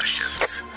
discussions. 0.00 0.73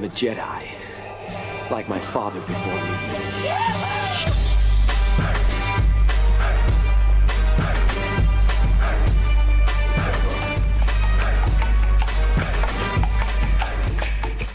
Am 0.00 0.06
a 0.06 0.08
Jedi, 0.08 0.66
like 1.70 1.86
my 1.86 1.98
father 1.98 2.40
before 2.40 2.54
me. 2.54 2.80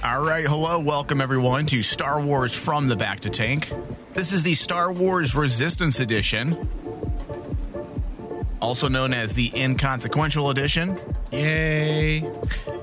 All 0.03 0.25
right, 0.25 0.45
hello, 0.47 0.79
welcome 0.79 1.21
everyone 1.21 1.67
to 1.67 1.83
Star 1.83 2.19
Wars 2.19 2.55
from 2.55 2.87
the 2.87 2.95
Bacta 2.95 3.31
Tank. 3.31 3.71
This 4.15 4.33
is 4.33 4.41
the 4.41 4.55
Star 4.55 4.91
Wars 4.91 5.35
Resistance 5.35 5.99
Edition, 5.99 6.67
also 8.59 8.87
known 8.87 9.13
as 9.13 9.35
the 9.35 9.51
Inconsequential 9.53 10.49
Edition. 10.49 10.97
Yay. 11.31 12.27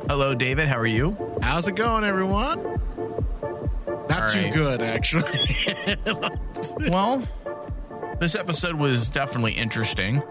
Hello, 0.08 0.34
David, 0.34 0.68
how 0.68 0.78
are 0.78 0.86
you? 0.86 1.16
How's 1.42 1.68
it 1.68 1.76
going, 1.76 2.04
everyone? 2.04 2.58
Not 4.08 4.22
All 4.22 4.28
too 4.28 4.38
right. 4.42 4.52
good, 4.52 4.82
actually. 4.82 5.22
Well, 6.88 7.26
this 8.20 8.34
episode 8.36 8.74
was 8.76 9.10
definitely 9.10 9.52
interesting. 9.52 10.22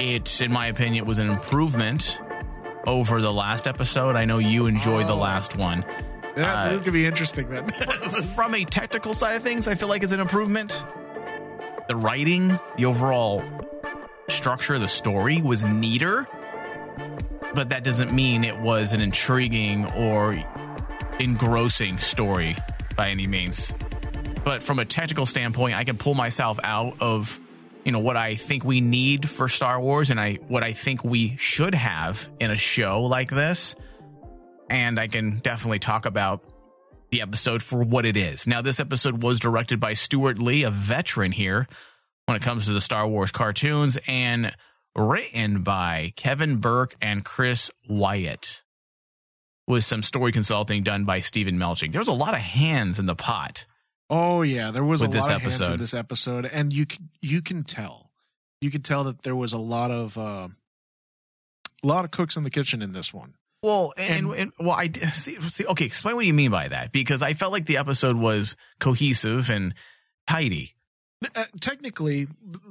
It, 0.00 0.40
in 0.40 0.50
my 0.50 0.68
opinion, 0.68 1.04
was 1.04 1.18
an 1.18 1.28
improvement 1.28 2.18
over 2.86 3.20
the 3.20 3.32
last 3.32 3.66
episode. 3.66 4.16
I 4.16 4.24
know 4.24 4.38
you 4.38 4.66
enjoyed 4.66 5.08
the 5.08 5.12
Oh. 5.14 5.18
last 5.18 5.56
one. 5.56 5.84
Yeah, 6.36 6.54
Uh, 6.54 6.64
this 6.64 6.72
is 6.76 6.78
going 6.80 6.84
to 6.84 6.90
be 6.92 7.06
interesting 7.06 7.48
then. 7.50 7.68
From 8.34 8.54
a 8.54 8.64
technical 8.64 9.12
side 9.14 9.36
of 9.36 9.42
things, 9.42 9.68
I 9.68 9.74
feel 9.74 9.88
like 9.88 10.02
it's 10.02 10.12
an 10.12 10.20
improvement. 10.20 10.84
The 11.88 11.96
writing, 11.96 12.58
the 12.78 12.86
overall 12.86 13.42
structure 14.30 14.74
of 14.74 14.80
the 14.80 14.88
story 14.88 15.40
was 15.42 15.62
neater, 15.62 16.26
but 17.54 17.70
that 17.70 17.84
doesn't 17.84 18.12
mean 18.12 18.44
it 18.44 18.58
was 18.58 18.92
an 18.92 19.00
intriguing 19.00 19.86
or 19.92 20.36
engrossing 21.18 21.98
story 21.98 22.56
by 22.96 23.08
any 23.08 23.26
means. 23.26 23.72
But 24.44 24.62
from 24.62 24.78
a 24.78 24.84
technical 24.84 25.26
standpoint, 25.26 25.76
I 25.76 25.84
can 25.84 25.96
pull 25.96 26.14
myself 26.14 26.58
out 26.62 26.96
of 27.00 27.38
you 27.84 27.90
know 27.90 27.98
what 27.98 28.16
I 28.16 28.36
think 28.36 28.64
we 28.64 28.80
need 28.80 29.28
for 29.28 29.48
Star 29.48 29.80
Wars 29.80 30.10
and 30.10 30.20
I 30.20 30.34
what 30.48 30.62
I 30.62 30.72
think 30.72 31.04
we 31.04 31.36
should 31.36 31.74
have 31.74 32.28
in 32.38 32.50
a 32.50 32.56
show 32.56 33.02
like 33.02 33.30
this. 33.30 33.74
And 34.70 34.98
I 34.98 35.06
can 35.06 35.38
definitely 35.38 35.80
talk 35.80 36.06
about 36.06 36.44
the 37.10 37.20
episode 37.20 37.62
for 37.62 37.82
what 37.82 38.06
it 38.06 38.16
is. 38.16 38.46
Now, 38.46 38.62
this 38.62 38.80
episode 38.80 39.22
was 39.22 39.38
directed 39.38 39.78
by 39.78 39.92
Stewart 39.92 40.38
Lee, 40.38 40.62
a 40.62 40.70
veteran 40.70 41.30
here 41.30 41.68
when 42.24 42.36
it 42.36 42.42
comes 42.42 42.66
to 42.66 42.72
the 42.72 42.80
Star 42.80 43.06
Wars 43.06 43.30
cartoons, 43.30 43.98
and 44.06 44.54
written 44.94 45.62
by 45.62 46.12
Kevin 46.16 46.56
Burke 46.56 46.94
and 47.00 47.24
Chris 47.24 47.70
Wyatt, 47.88 48.62
with 49.66 49.84
some 49.84 50.02
story 50.02 50.32
consulting 50.32 50.82
done 50.82 51.04
by 51.04 51.20
Steven 51.20 51.56
Melching. 51.58 51.92
There 51.92 52.00
was 52.00 52.08
a 52.08 52.12
lot 52.12 52.34
of 52.34 52.40
hands 52.40 52.98
in 52.98 53.06
the 53.06 53.14
pot. 53.14 53.66
oh, 54.10 54.42
yeah, 54.42 54.70
there 54.70 54.84
was 54.84 55.00
a 55.02 55.06
lot 55.06 55.30
of 55.30 55.42
hands 55.42 55.60
in 55.60 55.76
this 55.78 55.94
episode, 55.94 56.44
and 56.46 56.72
you 56.72 56.84
can, 56.86 57.08
you 57.20 57.40
can 57.42 57.64
tell. 57.64 58.10
You 58.60 58.70
can 58.70 58.82
tell 58.82 59.04
that 59.04 59.22
there 59.22 59.34
was 59.36 59.52
a 59.52 59.58
lot 59.58 59.90
of 59.90 60.16
uh, 60.18 60.48
a 61.82 61.86
lot 61.86 62.04
of 62.04 62.10
cooks 62.10 62.36
in 62.36 62.44
the 62.44 62.50
kitchen 62.50 62.82
in 62.82 62.92
this 62.92 63.12
one. 63.12 63.34
Well, 63.62 63.92
and, 63.96 64.26
and, 64.26 64.34
And- 64.34 64.52
well, 64.60 64.76
I 64.76 64.88
see, 65.12 65.40
see. 65.40 65.66
Okay, 65.66 65.84
explain 65.84 66.16
what 66.16 66.26
you 66.26 66.34
mean 66.34 66.50
by 66.50 66.68
that, 66.68 66.92
because 66.92 67.22
I 67.22 67.34
felt 67.34 67.52
like 67.52 67.66
the 67.66 67.78
episode 67.78 68.16
was 68.16 68.56
cohesive 68.78 69.50
and 69.50 69.74
tidy. 70.28 70.74
Uh, 71.36 71.44
technically, 71.60 72.26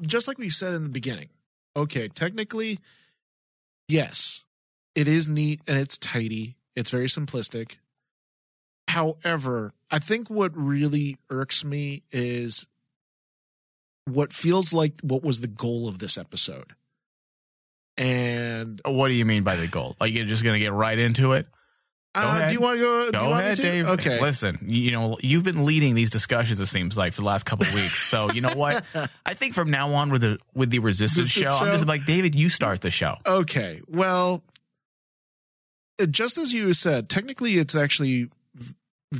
just 0.05 0.27
like 0.27 0.37
we 0.37 0.49
said 0.49 0.73
in 0.73 0.83
the 0.83 0.89
beginning, 0.89 1.29
okay, 1.75 2.07
technically, 2.07 2.79
yes, 3.87 4.45
it 4.95 5.07
is 5.07 5.27
neat 5.27 5.61
and 5.67 5.77
it's 5.77 5.97
tidy. 5.97 6.57
It's 6.75 6.91
very 6.91 7.07
simplistic. 7.07 7.77
However, 8.87 9.73
I 9.89 9.99
think 9.99 10.29
what 10.29 10.51
really 10.55 11.17
irks 11.29 11.63
me 11.63 12.03
is 12.11 12.67
what 14.05 14.33
feels 14.33 14.73
like 14.73 14.95
what 15.01 15.23
was 15.23 15.41
the 15.41 15.47
goal 15.47 15.87
of 15.87 15.99
this 15.99 16.17
episode. 16.17 16.73
And 17.97 18.81
What 18.85 19.09
do 19.09 19.13
you 19.13 19.25
mean 19.25 19.43
by 19.43 19.55
the 19.55 19.67
goal? 19.67 19.95
Like 19.99 20.13
you're 20.13 20.25
just 20.25 20.43
gonna 20.43 20.59
get 20.59 20.73
right 20.73 20.97
into 20.97 21.33
it? 21.33 21.47
Uh, 22.13 22.47
do 22.47 22.53
you 22.53 22.59
want 22.59 22.77
to 22.77 22.81
go? 22.81 22.99
do 22.99 23.05
you 23.05 23.11
Go 23.11 23.29
want 23.29 23.41
ahead, 23.41 23.55
to? 23.57 23.61
Dave. 23.61 23.87
Okay. 23.87 24.19
Listen, 24.19 24.57
you 24.67 24.91
know, 24.91 25.17
you've 25.21 25.43
been 25.43 25.65
leading 25.65 25.95
these 25.95 26.09
discussions. 26.09 26.59
It 26.59 26.65
seems 26.65 26.97
like 26.97 27.13
for 27.13 27.21
the 27.21 27.27
last 27.27 27.45
couple 27.45 27.65
of 27.65 27.73
weeks. 27.73 27.95
So 28.07 28.31
you 28.31 28.41
know 28.41 28.53
what? 28.53 28.83
I 29.25 29.33
think 29.33 29.53
from 29.53 29.71
now 29.71 29.93
on 29.93 30.09
with 30.09 30.21
the 30.21 30.37
with 30.53 30.71
the 30.71 30.79
resistance 30.79 31.29
show, 31.29 31.43
Resistance 31.43 31.67
I'm 31.67 31.73
just 31.73 31.87
like 31.87 32.05
David. 32.05 32.35
You 32.35 32.49
start 32.49 32.81
the 32.81 32.91
show. 32.91 33.15
Okay. 33.25 33.81
Well, 33.87 34.43
uh, 36.01 36.05
just 36.05 36.37
as 36.37 36.51
you 36.51 36.73
said, 36.73 37.07
technically 37.07 37.57
it's 37.57 37.75
actually 37.75 38.29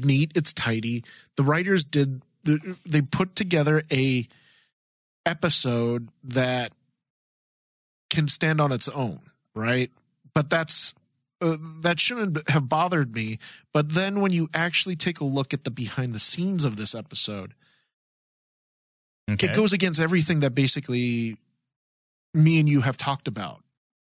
neat. 0.03 0.31
It's 0.35 0.51
tidy. 0.51 1.03
The 1.37 1.43
writers 1.43 1.85
did 1.85 2.21
the, 2.43 2.75
they 2.85 3.01
put 3.01 3.35
together 3.35 3.83
a 3.91 4.27
episode 5.25 6.09
that 6.23 6.71
can 8.09 8.27
stand 8.27 8.59
on 8.59 8.71
its 8.71 8.87
own, 8.89 9.19
right? 9.55 9.91
But 10.33 10.49
that's 10.49 10.93
uh, 11.41 11.57
that 11.81 11.99
shouldn't 11.99 12.47
have 12.49 12.69
bothered 12.69 13.13
me. 13.15 13.39
But 13.73 13.93
then 13.93 14.21
when 14.21 14.31
you 14.31 14.49
actually 14.53 14.95
take 14.95 15.19
a 15.19 15.23
look 15.25 15.53
at 15.53 15.63
the 15.63 15.71
behind 15.71 16.13
the 16.13 16.19
scenes 16.19 16.63
of 16.63 16.77
this 16.77 16.93
episode, 16.95 17.53
Okay. 19.29 19.47
it 19.47 19.53
goes 19.55 19.71
against 19.73 19.99
everything 19.99 20.41
that 20.41 20.53
basically 20.53 21.37
me 22.33 22.59
and 22.59 22.67
you 22.67 22.81
have 22.81 22.97
talked 22.97 23.27
about 23.27 23.63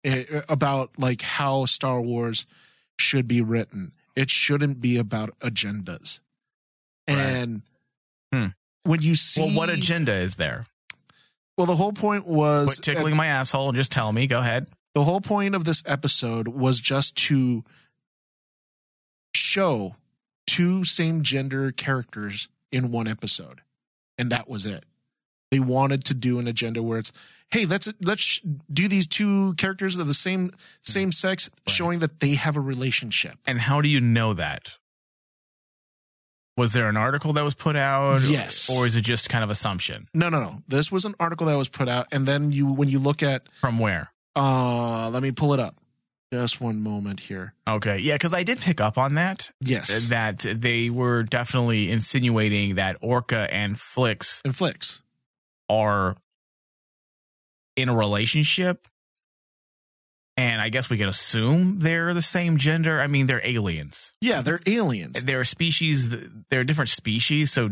eh, 0.04 0.42
about 0.50 0.98
like 0.98 1.22
how 1.22 1.66
Star 1.66 2.02
Wars 2.02 2.46
should 2.98 3.28
be 3.28 3.42
written. 3.42 3.92
It 4.16 4.30
shouldn't 4.30 4.80
be 4.82 4.98
about 4.98 5.38
agendas. 5.40 6.20
Right. 7.08 7.18
And 7.18 7.62
Hmm. 8.34 8.48
when 8.84 9.02
you 9.02 9.16
see 9.16 9.42
well, 9.42 9.52
what 9.56 9.70
agenda 9.70 10.14
is 10.14 10.36
there? 10.38 10.66
well, 11.58 11.68
the 11.68 11.76
whole 11.76 11.94
point 11.94 12.26
was 12.26 12.76
Quit 12.80 12.84
tickling 12.96 13.16
my 13.16 13.28
asshole 13.28 13.70
and 13.70 13.76
just 13.78 13.92
tell 13.92 14.12
me. 14.12 14.26
Go 14.26 14.40
ahead. 14.40 14.68
The 14.96 15.04
whole 15.04 15.22
point 15.22 15.56
of 15.56 15.64
this 15.64 15.82
episode 15.86 16.48
was 16.48 16.80
just 16.80 17.16
to 17.16 17.64
show 19.36 19.96
two 20.48 20.84
same 20.84 21.22
gender 21.24 21.72
characters 21.72 22.48
in 22.72 22.92
one 22.92 23.08
episode 23.08 23.62
and 24.18 24.30
that 24.32 24.48
was 24.50 24.66
it 24.66 24.84
they 25.52 25.60
wanted 25.60 26.04
to 26.06 26.14
do 26.14 26.40
an 26.40 26.48
agenda 26.48 26.82
where 26.84 26.98
it's 27.00 27.12
hey 27.52 27.66
let's 27.66 27.92
let's 28.02 28.42
do 28.72 28.88
these 28.88 29.08
two 29.08 29.54
characters 29.56 29.96
of 29.96 30.08
the 30.08 30.14
same 30.14 30.52
same 30.82 31.10
mm-hmm. 31.10 31.12
sex 31.12 31.50
Right. 31.68 31.74
showing 31.74 32.00
that 32.00 32.20
they 32.20 32.36
have 32.36 32.58
a 32.58 32.62
relationship 32.62 33.38
And 33.46 33.60
how 33.60 33.82
do 33.82 33.88
you 33.88 34.02
know 34.02 34.34
that? 34.34 34.78
Was 36.56 36.74
there 36.74 36.88
an 36.88 36.98
article 36.98 37.34
that 37.34 37.44
was 37.44 37.56
put 37.56 37.76
out? 37.76 38.22
Yes. 38.22 38.70
Or 38.70 38.86
is 38.86 38.96
it 38.96 39.02
just 39.02 39.28
kind 39.30 39.44
of 39.44 39.50
assumption? 39.50 40.08
no 40.14 40.30
no 40.30 40.40
no 40.40 40.62
this 40.68 40.92
was 40.92 41.06
an 41.06 41.16
article 41.20 41.48
that 41.48 41.56
was 41.58 41.70
put 41.70 41.88
out 41.90 42.08
and 42.12 42.28
then 42.28 42.52
you 42.52 42.68
when 42.68 42.90
you 42.90 43.00
look 43.00 43.24
at 43.24 43.48
From 43.62 43.80
where? 43.80 44.12
Uh 44.36 45.10
let 45.12 45.22
me 45.24 45.32
pull 45.32 45.54
it 45.54 45.60
up 45.60 45.76
just 46.32 46.60
one 46.60 46.82
moment 46.82 47.20
here 47.20 47.54
Okay. 47.68 48.00
Yeah, 48.00 48.14
because 48.14 48.34
I 48.34 48.42
did 48.44 48.60
pick 48.60 48.82
up 48.82 48.98
on 48.98 49.16
that. 49.16 49.52
yes 49.62 50.10
That 50.10 50.40
they 50.40 50.90
were 50.90 51.22
definitely 51.24 51.92
insinuating 51.92 52.76
that 52.76 53.00
Orka 53.02 53.48
and 53.52 53.80
Flix 53.80 54.42
and 54.44 54.56
Flix 54.56 55.02
are 55.70 56.18
in 57.76 57.90
a 57.90 57.96
relationship. 57.96 58.88
And 60.36 60.60
I 60.60 60.70
guess 60.70 60.90
we 60.90 60.98
can 60.98 61.08
assume 61.10 61.78
they're 61.80 62.14
the 62.16 62.22
same 62.24 62.58
gender. 62.58 63.00
I 63.00 63.06
mean, 63.06 63.28
they're 63.28 63.46
aliens. 63.46 64.14
yeah 64.20 64.42
they're 64.42 64.62
aliens 64.66 65.24
They're 65.24 65.42
a 65.42 65.46
species, 65.46 66.10
they're 66.50 66.64
different 66.64 66.90
species. 66.90 67.52
So 67.52 67.70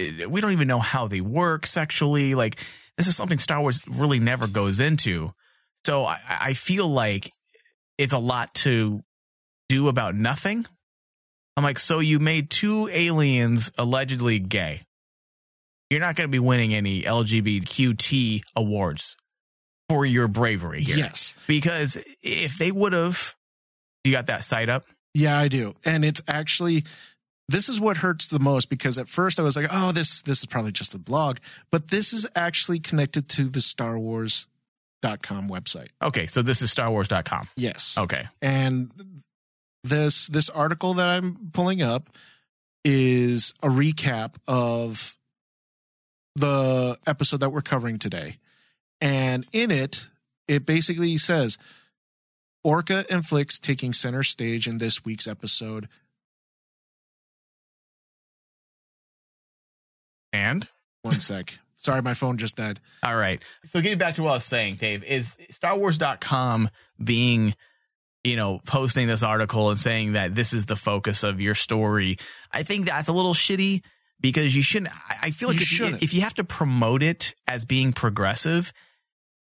uh, 0.00 0.28
we 0.28 0.40
don't 0.40 0.52
even 0.52 0.68
know 0.68 0.78
how 0.78 1.08
they 1.08 1.20
work 1.20 1.66
sexually. 1.66 2.36
Like, 2.36 2.60
this 2.96 3.08
is 3.08 3.16
something 3.16 3.38
Star 3.40 3.60
Wars 3.60 3.80
really 3.88 4.20
never 4.20 4.46
goes 4.46 4.78
into. 4.78 5.32
So 5.84 6.04
I, 6.04 6.18
I 6.28 6.52
feel 6.54 6.88
like 6.88 7.30
it's 7.98 8.12
a 8.12 8.18
lot 8.18 8.54
to 8.54 9.02
do 9.68 9.88
about 9.88 10.14
nothing. 10.14 10.66
I'm 11.56 11.64
like, 11.64 11.78
so 11.78 12.00
you 12.00 12.18
made 12.18 12.50
two 12.50 12.88
aliens 12.88 13.70
allegedly 13.78 14.38
gay. 14.38 14.82
you're 15.90 16.00
not 16.00 16.16
going 16.16 16.28
to 16.28 16.32
be 16.32 16.40
winning 16.40 16.74
any 16.74 17.02
LGBTQT 17.02 18.42
awards 18.56 19.16
for 19.88 20.04
your 20.04 20.26
bravery 20.26 20.82
here. 20.82 20.96
Yes. 20.96 21.34
Because 21.46 21.98
if 22.22 22.58
they 22.58 22.72
would 22.72 22.92
have, 22.92 23.34
you 24.02 24.12
got 24.12 24.26
that 24.26 24.44
site 24.44 24.68
up? 24.68 24.86
Yeah, 25.12 25.38
I 25.38 25.48
do. 25.48 25.74
And 25.84 26.04
it's 26.04 26.22
actually 26.26 26.84
this 27.48 27.68
is 27.68 27.78
what 27.78 27.98
hurts 27.98 28.26
the 28.26 28.40
most 28.40 28.70
because 28.70 28.96
at 28.98 29.08
first 29.08 29.38
I 29.38 29.42
was 29.42 29.56
like, 29.56 29.68
oh, 29.70 29.92
this 29.92 30.22
this 30.22 30.38
is 30.40 30.46
probably 30.46 30.72
just 30.72 30.94
a 30.94 30.98
blog, 30.98 31.38
but 31.70 31.88
this 31.88 32.12
is 32.12 32.26
actually 32.34 32.80
connected 32.80 33.28
to 33.30 33.44
the 33.44 33.60
Star 33.60 33.98
Wars.com 35.04 35.48
website. 35.48 35.88
Okay, 36.02 36.26
so 36.26 36.42
this 36.42 36.62
is 36.62 36.74
StarWars.com. 36.74 37.48
Yes. 37.56 37.96
Okay. 37.98 38.26
And 38.40 38.90
this 39.82 40.28
this 40.28 40.48
article 40.48 40.94
that 40.94 41.08
I'm 41.08 41.50
pulling 41.52 41.82
up 41.82 42.10
is 42.84 43.52
a 43.62 43.68
recap 43.68 44.36
of 44.48 45.16
the 46.36 46.98
episode 47.06 47.40
that 47.40 47.50
we're 47.50 47.60
covering 47.60 47.98
today. 47.98 48.38
And 49.00 49.46
in 49.52 49.70
it, 49.70 50.08
it 50.48 50.66
basically 50.66 51.16
says 51.18 51.58
Orka 52.66 53.08
and 53.10 53.24
Flix 53.24 53.58
taking 53.58 53.92
center 53.92 54.22
stage 54.22 54.66
in 54.66 54.78
this 54.78 55.04
week's 55.04 55.28
episode. 55.28 55.88
And? 60.32 60.66
One 61.02 61.20
sec. 61.20 61.58
Sorry, 61.76 62.00
my 62.02 62.14
phone 62.14 62.38
just 62.38 62.56
died. 62.56 62.80
All 63.02 63.16
right. 63.16 63.42
So 63.64 63.80
getting 63.80 63.98
back 63.98 64.14
to 64.14 64.22
what 64.22 64.30
I 64.30 64.34
was 64.34 64.44
saying, 64.44 64.76
Dave, 64.76 65.02
is 65.04 65.36
StarWars.com 65.52 66.70
being, 67.02 67.54
you 68.22 68.36
know, 68.36 68.60
posting 68.66 69.06
this 69.06 69.22
article 69.22 69.70
and 69.70 69.78
saying 69.78 70.12
that 70.12 70.34
this 70.34 70.52
is 70.52 70.66
the 70.66 70.76
focus 70.76 71.22
of 71.22 71.40
your 71.40 71.54
story. 71.54 72.16
I 72.52 72.62
think 72.62 72.86
that's 72.86 73.08
a 73.08 73.12
little 73.12 73.34
shitty 73.34 73.82
because 74.20 74.54
you 74.56 74.62
shouldn't. 74.62 74.92
I 75.20 75.30
feel 75.30 75.48
like 75.48 75.56
You 75.56 75.62
if 75.62 75.70
you, 75.72 75.76
shouldn't. 75.76 76.02
if 76.02 76.14
you 76.14 76.20
have 76.22 76.34
to 76.34 76.44
promote 76.44 77.02
it 77.02 77.34
as 77.46 77.64
being 77.64 77.92
progressive, 77.92 78.72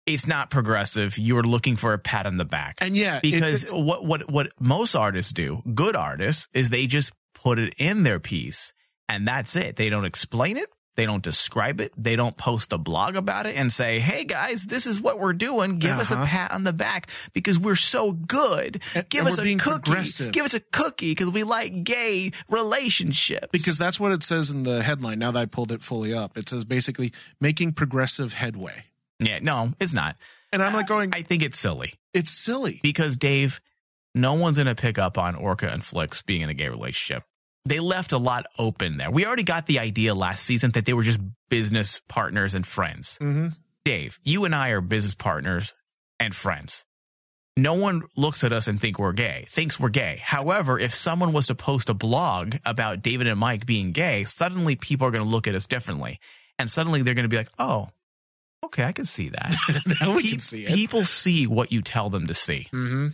it's 0.07 0.25
not 0.25 0.49
progressive. 0.49 1.17
You're 1.19 1.43
looking 1.43 1.75
for 1.75 1.93
a 1.93 1.99
pat 1.99 2.25
on 2.25 2.37
the 2.37 2.45
back. 2.45 2.75
And 2.79 2.97
yeah, 2.97 3.17
it- 3.17 3.21
because 3.21 3.65
it- 3.65 3.73
what 3.73 4.03
what 4.03 4.31
what 4.31 4.51
most 4.59 4.95
artists 4.95 5.33
do, 5.33 5.61
good 5.75 5.95
artists, 5.95 6.47
is 6.53 6.69
they 6.69 6.87
just 6.87 7.11
put 7.35 7.59
it 7.59 7.73
in 7.77 8.03
their 8.03 8.19
piece 8.19 8.73
and 9.07 9.27
that's 9.27 9.55
it. 9.55 9.75
They 9.75 9.89
don't 9.89 10.05
explain 10.05 10.57
it. 10.57 10.69
They 10.97 11.05
don't 11.05 11.23
describe 11.23 11.79
it. 11.79 11.93
They 11.95 12.17
don't 12.17 12.35
post 12.35 12.73
a 12.73 12.77
blog 12.77 13.15
about 13.15 13.45
it 13.45 13.55
and 13.55 13.71
say, 13.71 13.99
"Hey 14.01 14.25
guys, 14.25 14.65
this 14.65 14.85
is 14.85 14.99
what 14.99 15.19
we're 15.19 15.31
doing. 15.33 15.79
Give 15.79 15.97
us 15.97 16.11
a 16.11 16.15
Uh-huh. 16.15 16.25
pat 16.25 16.51
on 16.51 16.65
the 16.65 16.73
back 16.73 17.07
because 17.33 17.57
we're 17.57 17.77
so 17.77 18.11
good. 18.11 18.81
And- 18.93 19.07
Give 19.09 19.21
and 19.21 19.29
us 19.29 19.39
a 19.39 19.43
cookie. 19.43 19.57
progressive." 19.57 20.31
Give 20.33 20.43
us 20.43 20.53
a 20.53 20.59
cookie 20.59 21.11
because 21.11 21.29
we 21.29 21.43
like 21.43 21.85
gay 21.85 22.31
relationships." 22.49 23.47
because 23.51 23.77
that's 23.77 23.99
what 23.99 24.11
it 24.11 24.21
says 24.23 24.49
in 24.49 24.63
the 24.63 24.83
headline. 24.83 25.19
Now 25.19 25.31
that 25.31 25.39
I 25.39 25.45
pulled 25.45 25.71
it 25.71 25.81
fully 25.81 26.13
up, 26.13 26.37
it 26.37 26.49
says 26.49 26.63
basically 26.65 27.13
making 27.39 27.71
progressive 27.73 28.33
headway. 28.33 28.83
yeah, 29.19 29.39
no, 29.41 29.73
it's 29.79 29.93
not. 29.93 30.17
And 30.51 30.61
I'm 30.61 30.73
like 30.73 30.87
going, 30.87 31.13
I 31.13 31.21
think 31.21 31.41
it's 31.43 31.57
silly 31.59 31.93
it's 32.13 32.31
silly. 32.31 32.79
because 32.83 33.15
Dave, 33.17 33.61
no 34.13 34.33
one's 34.33 34.57
gonna 34.57 34.75
pick 34.75 34.99
up 34.99 35.17
on 35.17 35.35
Orka 35.35 35.71
and 35.71 35.85
Flix 35.85 36.21
being 36.21 36.41
in 36.41 36.49
a 36.49 36.53
gay 36.53 36.67
relationship. 36.67 37.23
They 37.65 37.79
left 37.79 38.11
a 38.11 38.17
lot 38.17 38.45
open 38.57 38.97
there. 38.97 39.11
We 39.11 39.25
already 39.25 39.43
got 39.43 39.67
the 39.67 39.79
idea 39.79 40.15
last 40.15 40.45
season 40.45 40.71
that 40.71 40.85
they 40.85 40.93
were 40.93 41.03
just 41.03 41.19
business 41.49 42.01
partners 42.07 42.55
and 42.55 42.65
friends. 42.65 43.17
hmm 43.17 43.49
Dave, 43.83 44.19
you 44.23 44.45
and 44.45 44.53
I 44.53 44.69
are 44.69 44.81
business 44.81 45.15
partners 45.15 45.73
and 46.19 46.35
friends. 46.35 46.85
No 47.57 47.73
one 47.73 48.03
looks 48.15 48.43
at 48.43 48.53
us 48.53 48.67
and 48.67 48.79
think 48.79 48.97
we're 48.99 49.11
gay, 49.11 49.45
thinks 49.49 49.79
we're 49.79 49.89
gay. 49.89 50.19
However, 50.23 50.77
if 50.79 50.93
someone 50.93 51.33
was 51.33 51.47
to 51.47 51.55
post 51.55 51.89
a 51.89 51.93
blog 51.95 52.55
about 52.63 53.01
David 53.01 53.27
and 53.27 53.39
Mike 53.39 53.65
being 53.65 53.91
gay, 53.91 54.23
suddenly 54.23 54.75
people 54.75 55.07
are 55.07 55.11
going 55.11 55.23
to 55.23 55.29
look 55.29 55.47
at 55.47 55.55
us 55.55 55.65
differently. 55.67 56.19
And 56.59 56.69
suddenly 56.69 57.01
they're 57.01 57.15
going 57.15 57.25
to 57.25 57.29
be 57.29 57.37
like, 57.37 57.49
oh, 57.59 57.89
okay, 58.65 58.83
I 58.83 58.91
can 58.91 59.05
see 59.05 59.29
that. 59.29 59.55
we 60.15 60.23
can 60.29 60.39
see 60.39 60.65
it. 60.65 60.73
People 60.75 61.03
see 61.03 61.45
what 61.47 61.71
you 61.71 61.81
tell 61.81 62.09
them 62.09 62.27
to 62.27 62.33
see. 62.33 62.67
hmm 62.71 63.07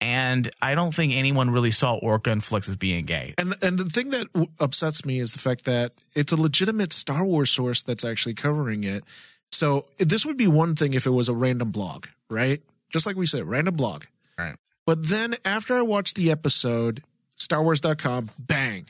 And 0.00 0.50
I 0.60 0.74
don't 0.74 0.94
think 0.94 1.14
anyone 1.14 1.50
really 1.50 1.70
saw 1.70 1.98
Orka 2.00 2.30
and 2.30 2.44
Flix 2.44 2.68
as 2.68 2.76
being 2.76 3.04
gay. 3.04 3.34
And 3.38 3.54
and 3.62 3.78
the 3.78 3.84
thing 3.86 4.10
that 4.10 4.30
w- 4.34 4.50
upsets 4.60 5.04
me 5.06 5.18
is 5.18 5.32
the 5.32 5.38
fact 5.38 5.64
that 5.64 5.92
it's 6.14 6.32
a 6.32 6.36
legitimate 6.36 6.92
Star 6.92 7.24
Wars 7.24 7.50
source 7.50 7.82
that's 7.82 8.04
actually 8.04 8.34
covering 8.34 8.84
it. 8.84 9.04
So 9.52 9.86
this 9.98 10.26
would 10.26 10.36
be 10.36 10.46
one 10.48 10.74
thing 10.74 10.94
if 10.94 11.06
it 11.06 11.10
was 11.10 11.28
a 11.28 11.34
random 11.34 11.70
blog, 11.70 12.06
right? 12.28 12.60
Just 12.90 13.06
like 13.06 13.16
we 13.16 13.26
said, 13.26 13.46
random 13.46 13.76
blog. 13.76 14.04
Right. 14.36 14.56
But 14.84 15.06
then 15.08 15.36
after 15.44 15.74
I 15.76 15.82
watched 15.82 16.16
the 16.16 16.30
episode, 16.30 17.02
StarWars.com, 17.38 18.30
bang, 18.38 18.86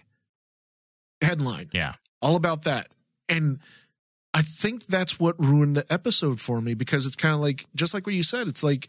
headline, 1.23 1.69
Yeah. 1.73 1.95
all 2.21 2.37
about 2.37 2.63
that. 2.65 2.89
And 3.29 3.61
I 4.33 4.43
think 4.43 4.87
that's 4.87 5.21
what 5.21 5.39
ruined 5.39 5.77
the 5.77 5.87
episode 5.93 6.41
for 6.41 6.61
me 6.61 6.75
because 6.75 7.07
it's 7.07 7.17
kind 7.17 7.35
of 7.35 7.41
like, 7.41 7.67
just 7.75 7.95
like 7.95 8.07
what 8.07 8.15
you 8.15 8.23
said, 8.25 8.49
it's 8.49 8.65
like 8.65 8.89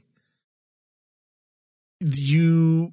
you 2.00 2.92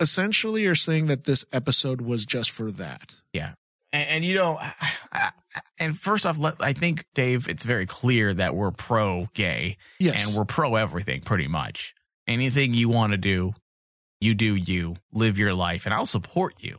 essentially 0.00 0.66
are 0.66 0.74
saying 0.74 1.06
that 1.06 1.24
this 1.24 1.44
episode 1.52 2.00
was 2.00 2.24
just 2.24 2.50
for 2.50 2.70
that. 2.72 3.16
Yeah. 3.32 3.52
And, 3.92 4.08
and 4.08 4.24
you 4.24 4.34
know, 4.34 4.56
I- 4.60 4.72
I- 5.12 5.30
and 5.78 5.96
first 5.98 6.26
off, 6.26 6.36
let, 6.38 6.54
I 6.60 6.72
think, 6.72 7.04
Dave, 7.14 7.48
it's 7.48 7.64
very 7.64 7.86
clear 7.86 8.34
that 8.34 8.56
we're 8.56 8.72
pro 8.72 9.28
gay. 9.34 9.76
Yes. 10.00 10.26
and 10.26 10.36
we're 10.36 10.44
pro 10.44 10.74
everything 10.74 11.20
pretty 11.20 11.46
much. 11.46 11.94
Anything 12.26 12.74
you 12.74 12.88
want 12.88 13.12
to 13.12 13.16
do, 13.18 13.52
you 14.20 14.34
do 14.34 14.56
you, 14.56 14.96
live 15.12 15.38
your 15.38 15.54
life, 15.54 15.84
and 15.86 15.94
I'll 15.94 16.06
support 16.06 16.54
you. 16.58 16.78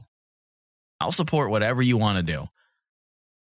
I'll 0.99 1.11
support 1.13 1.51
whatever 1.51 1.81
you 1.81 1.95
want 1.97 2.17
to 2.17 2.23
do. 2.23 2.47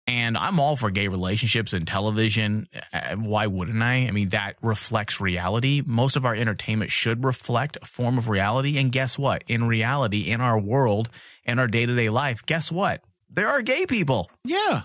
And 0.07 0.37
I'm 0.37 0.61
all 0.61 0.77
for 0.77 0.91
gay 0.91 1.09
relationships 1.09 1.73
and 1.73 1.87
television. 1.87 2.69
Uh, 2.93 3.15
Why 3.15 3.47
wouldn't 3.47 3.83
I? 3.83 4.07
I 4.07 4.11
mean, 4.11 4.29
that 4.31 4.57
reflects 4.61 5.19
reality. 5.21 5.83
Most 5.85 6.17
of 6.17 6.27
our 6.27 6.35
entertainment 6.35 6.91
should 6.93 7.25
reflect 7.25 7.79
a 7.81 7.87
form 7.87 8.19
of 8.19 8.29
reality. 8.29 8.77
And 8.77 8.93
guess 8.93 9.19
what? 9.19 9.45
In 9.49 9.67
reality, 9.67 10.31
in 10.31 10.43
our 10.43 10.59
world, 10.59 11.09
in 11.45 11.59
our 11.59 11.69
day 11.69 11.87
to 11.87 11.95
day 11.95 12.11
life, 12.11 12.45
guess 12.45 12.71
what? 12.71 13.03
There 13.31 13.49
are 13.49 13.63
gay 13.63 13.87
people. 13.87 14.31
yeah, 14.45 14.83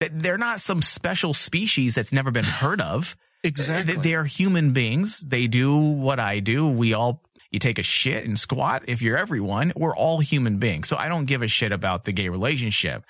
They're 0.00 0.38
not 0.38 0.60
some 0.60 0.80
special 0.82 1.34
species 1.34 1.94
that's 1.94 2.12
never 2.12 2.30
been 2.30 2.44
heard 2.44 2.80
of. 2.80 3.14
exactly. 3.44 3.94
They, 3.96 4.00
they 4.00 4.14
are 4.14 4.24
human 4.24 4.72
beings. 4.72 5.20
They 5.20 5.46
do 5.46 5.76
what 5.76 6.18
I 6.18 6.40
do. 6.40 6.66
We 6.66 6.94
all, 6.94 7.22
you 7.50 7.58
take 7.58 7.78
a 7.78 7.82
shit 7.82 8.24
and 8.24 8.40
squat. 8.40 8.84
If 8.88 9.02
you're 9.02 9.18
everyone, 9.18 9.72
we're 9.76 9.94
all 9.94 10.20
human 10.20 10.56
beings. 10.58 10.88
So 10.88 10.96
I 10.96 11.08
don't 11.08 11.26
give 11.26 11.42
a 11.42 11.48
shit 11.48 11.70
about 11.70 12.04
the 12.06 12.12
gay 12.12 12.30
relationship. 12.30 13.04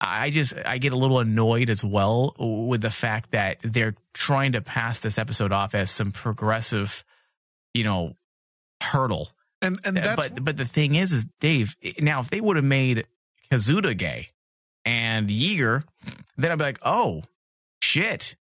I 0.00 0.30
just, 0.30 0.54
I 0.64 0.78
get 0.78 0.92
a 0.92 0.96
little 0.96 1.18
annoyed 1.18 1.68
as 1.68 1.84
well 1.84 2.34
with 2.38 2.80
the 2.80 2.90
fact 2.90 3.32
that 3.32 3.58
they're 3.62 3.94
trying 4.14 4.52
to 4.52 4.62
pass 4.62 5.00
this 5.00 5.18
episode 5.18 5.52
off 5.52 5.74
as 5.74 5.90
some 5.90 6.10
progressive, 6.10 7.04
you 7.74 7.84
know, 7.84 8.16
hurdle. 8.82 9.28
and 9.60 9.78
and 9.84 9.96
that's 9.98 10.16
but, 10.16 10.42
but 10.42 10.56
the 10.56 10.64
thing 10.64 10.94
is, 10.94 11.12
is 11.12 11.26
Dave, 11.40 11.76
now 12.00 12.20
if 12.20 12.30
they 12.30 12.40
would 12.40 12.56
have 12.56 12.64
made 12.64 13.06
Kazuda 13.52 13.96
gay 13.96 14.28
and 14.86 15.28
Yeager, 15.28 15.84
then 16.38 16.50
I'd 16.50 16.58
be 16.58 16.64
like, 16.64 16.78
oh, 16.82 17.22
shit. 17.82 18.36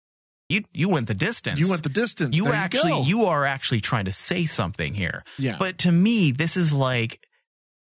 You, 0.50 0.64
you 0.72 0.88
went 0.88 1.08
the 1.08 1.14
distance 1.14 1.58
you 1.58 1.68
went 1.68 1.82
the 1.82 1.90
distance. 1.90 2.34
you 2.34 2.44
There 2.44 2.54
actually 2.54 2.92
go. 2.92 3.02
you 3.02 3.26
are 3.26 3.44
actually 3.44 3.82
trying 3.82 4.06
to 4.06 4.12
say 4.12 4.46
something 4.46 4.94
here 4.94 5.22
yeah. 5.38 5.58
but 5.58 5.76
to 5.80 5.92
me 5.92 6.32
this 6.32 6.56
is 6.56 6.72
like 6.72 7.20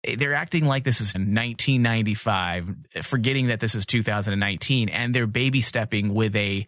Eh, 0.04 0.16
they're 0.18 0.34
acting 0.36 0.66
like 0.66 0.84
this 0.84 1.02
is 1.02 1.14
1995 1.16 2.76
forgetting 3.04 3.48
that 3.48 3.60
this 3.60 3.76
is 3.76 3.86
2019 3.86 4.90
and 4.90 5.14
they're 5.14 5.28
baby 5.28 5.62
stepping 5.62 6.14
with 6.14 6.36
a 6.36 6.66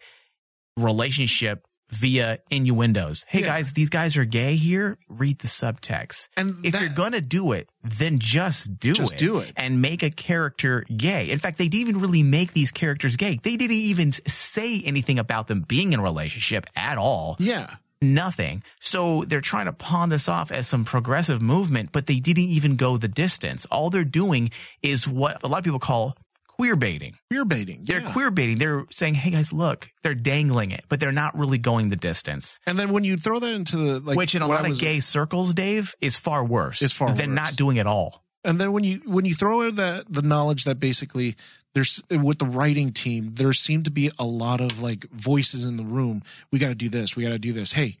relationship 0.76 1.64
via 1.92 2.38
innuendos 2.50 3.24
hey 3.26 3.40
Yeah. 3.40 3.46
guys 3.46 3.72
these 3.72 3.88
guys 3.90 4.16
are 4.16 4.24
gay 4.24 4.54
here 4.54 4.96
read 5.08 5.40
the 5.40 5.48
subtext 5.48 6.28
and 6.36 6.64
if 6.64 6.72
that- 6.72 6.82
you're 6.82 6.90
gonna 6.94 7.20
do 7.20 7.50
it 7.50 7.68
then 7.82 8.20
just 8.20 8.78
do 8.78 8.90
it. 8.92 8.94
Just 8.96 9.14
it 9.14 9.18
do 9.18 9.38
it. 9.38 9.52
and 9.56 9.82
make 9.82 10.04
a 10.04 10.10
character 10.10 10.84
gay 10.96 11.30
in 11.30 11.40
fact 11.40 11.58
they 11.58 11.66
didn't 11.66 11.88
even 11.88 12.00
really 12.00 12.22
make 12.22 12.52
these 12.52 12.70
characters 12.70 13.16
gay 13.16 13.40
they 13.42 13.56
didn't 13.56 13.74
even 13.76 14.12
say 14.28 14.80
anything 14.82 15.18
about 15.18 15.48
them 15.48 15.64
being 15.66 15.92
in 15.92 15.98
a 15.98 16.02
relationship 16.02 16.66
at 16.76 16.96
all 16.96 17.34
yeah, 17.40 17.74
nothing. 18.02 18.62
So 18.80 19.24
they're 19.24 19.40
trying 19.40 19.66
to 19.66 19.72
pawn 19.72 20.08
this 20.08 20.28
off 20.28 20.50
as 20.50 20.66
some 20.68 20.84
progressive 20.84 21.42
movement, 21.42 21.90
but 21.92 22.06
they 22.06 22.20
didn't 22.20 22.44
even 22.44 22.76
go 22.76 22.96
the 22.96 23.08
distance. 23.08 23.66
All 23.66 23.90
they're 23.90 24.04
doing 24.04 24.50
is 24.82 25.06
what 25.06 25.42
a 25.42 25.48
lot 25.48 25.58
of 25.58 25.64
people 25.64 25.78
call 25.80 26.16
queer 26.46 26.76
baiting. 26.76 27.14
queer 27.30 27.44
baiting. 27.44 27.84
They're 27.86 28.00
yeah. 28.00 28.12
queer 28.12 28.30
baiting. 28.30 28.58
They're 28.58 28.84
saying, 28.90 29.14
"Hey 29.14 29.30
guys, 29.30 29.52
look." 29.52 29.88
They're 30.02 30.14
dangling 30.14 30.70
it, 30.72 30.84
but 30.88 31.00
they're 31.00 31.12
not 31.12 31.38
really 31.38 31.58
going 31.58 31.88
the 31.88 31.96
distance. 31.96 32.58
And 32.66 32.78
then 32.78 32.90
when 32.92 33.04
you 33.04 33.16
throw 33.16 33.38
that 33.38 33.52
into 33.52 33.76
the 33.76 34.00
like, 34.00 34.16
Which 34.16 34.34
in 34.34 34.42
a 34.42 34.46
lot 34.46 34.66
I 34.66 34.68
of 34.70 34.78
gay 34.78 35.00
circles, 35.00 35.54
Dave, 35.54 35.94
is 36.00 36.16
far 36.18 36.44
worse. 36.44 36.82
It's 36.82 36.92
far 36.92 37.12
than 37.14 37.30
worse. 37.30 37.36
not 37.36 37.56
doing 37.56 37.76
it 37.78 37.86
all. 37.86 38.24
and 38.44 38.58
then 38.60 38.72
when 38.72 38.84
you 38.84 39.00
when 39.04 39.24
you 39.24 39.34
throw 39.34 39.62
in 39.62 39.74
that 39.76 40.04
the 40.10 40.22
knowledge 40.22 40.64
that 40.64 40.80
basically 40.80 41.36
there's 41.74 42.02
with 42.10 42.38
the 42.38 42.46
writing 42.46 42.92
team 42.92 43.34
there 43.34 43.52
seem 43.52 43.82
to 43.84 43.90
be 43.90 44.10
a 44.18 44.24
lot 44.24 44.60
of 44.60 44.82
like 44.82 45.08
voices 45.10 45.64
in 45.64 45.76
the 45.76 45.84
room. 45.84 46.22
We 46.50 46.58
got 46.58 46.68
to 46.68 46.74
do 46.74 46.88
this. 46.88 47.16
We 47.16 47.22
got 47.22 47.30
to 47.30 47.38
do 47.38 47.52
this. 47.52 47.72
Hey 47.72 47.98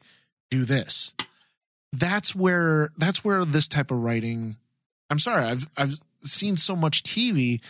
do 0.50 0.64
this. 0.64 1.14
That's 1.92 2.34
where 2.34 2.90
that's 2.96 3.24
where 3.24 3.44
this 3.44 3.68
type 3.68 3.90
of 3.90 3.98
writing 3.98 4.56
i'm 5.10 5.18
sorry 5.18 5.44
i've 5.44 5.68
i've 5.76 5.94
seen 6.22 6.56
so 6.56 6.76
much 6.76 7.02
tv 7.02 7.60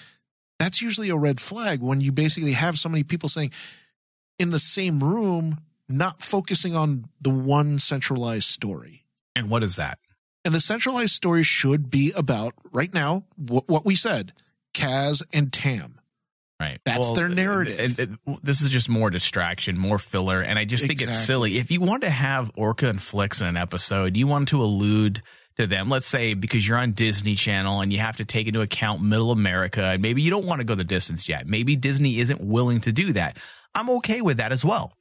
that's 0.61 0.83
usually 0.83 1.09
a 1.09 1.17
red 1.17 1.41
flag 1.41 1.81
when 1.81 2.03
you 2.03 2.13
basically 2.13 2.53
have 2.53 2.79
so 2.79 2.91
many 2.91 3.03
people 3.03 3.31
saying 3.31 3.51
in 4.39 4.51
the 4.51 4.59
same 4.59 5.03
room, 5.03 5.59
not 5.89 6.21
focusing 6.21 6.77
on 6.77 7.07
the 7.19 7.31
one 7.31 7.79
centralized 7.79 8.49
story. 8.49 9.07
And 9.35 9.49
what 9.49 9.63
is 9.63 9.77
that? 9.77 9.99
And 10.45 10.55
the 10.55 10.61
centralized 10.61 11.15
story 11.15 11.43
should 11.43 11.91
be 11.91 12.13
about 12.15 12.53
right 12.73 12.93
now 12.93 13.25
wh- 13.37 13.69
what 13.69 13.87
we 13.87 13.95
said, 13.95 14.35
Kaz 14.75 15.23
and 15.33 15.53
Tam. 15.53 15.97
Right. 16.61 16.79
That's 16.85 17.09
their 17.11 17.29
narrative. 17.31 17.99
and- 17.99 18.19
and 18.27 18.39
this 18.43 18.61
is 18.61 18.69
just 18.69 18.89
more 18.91 19.09
distraction, 19.09 19.79
more 19.79 19.99
filler. 19.99 20.43
And 20.43 20.59
I 20.59 20.67
just 20.67 20.87
think 20.87 21.01
it's 21.01 21.19
silly. 21.19 21.57
If 21.57 21.71
you 21.71 21.81
want 21.81 22.03
to 22.03 22.11
have 22.11 22.53
Orka 22.55 22.89
and 22.91 23.03
Flix 23.03 23.41
in 23.41 23.47
an 23.47 23.57
episode, 23.57 24.15
you 24.17 24.27
want 24.27 24.49
to 24.49 24.63
allude 24.63 25.23
to 25.57 25.67
them. 25.67 25.89
Let's 25.89 26.07
say 26.07 26.35
because 26.35 26.69
you're 26.69 26.77
on 26.77 26.93
Disney 26.93 27.35
Channel 27.35 27.81
and 27.81 27.91
you 27.91 27.99
have 28.01 28.19
to 28.19 28.27
take 28.27 28.47
into 28.47 28.61
account 28.61 29.01
middle 29.03 29.31
America, 29.31 29.83
and 29.85 30.03
maybe 30.03 30.21
you 30.21 30.29
don't 30.31 30.45
want 30.45 30.61
to 30.61 30.65
go 30.65 30.75
the 30.75 30.85
distance 30.85 31.31
yet. 31.31 31.47
Maybe 31.47 31.77
Disney 31.77 32.19
isn't 32.21 32.43
willing 32.43 32.83
to 32.83 32.93
do 32.93 33.15
that. 33.15 33.39
I'm 33.75 33.89
okay 33.91 34.21
with 34.21 34.37
that 34.37 34.53
as 34.53 34.63
well. 34.63 34.93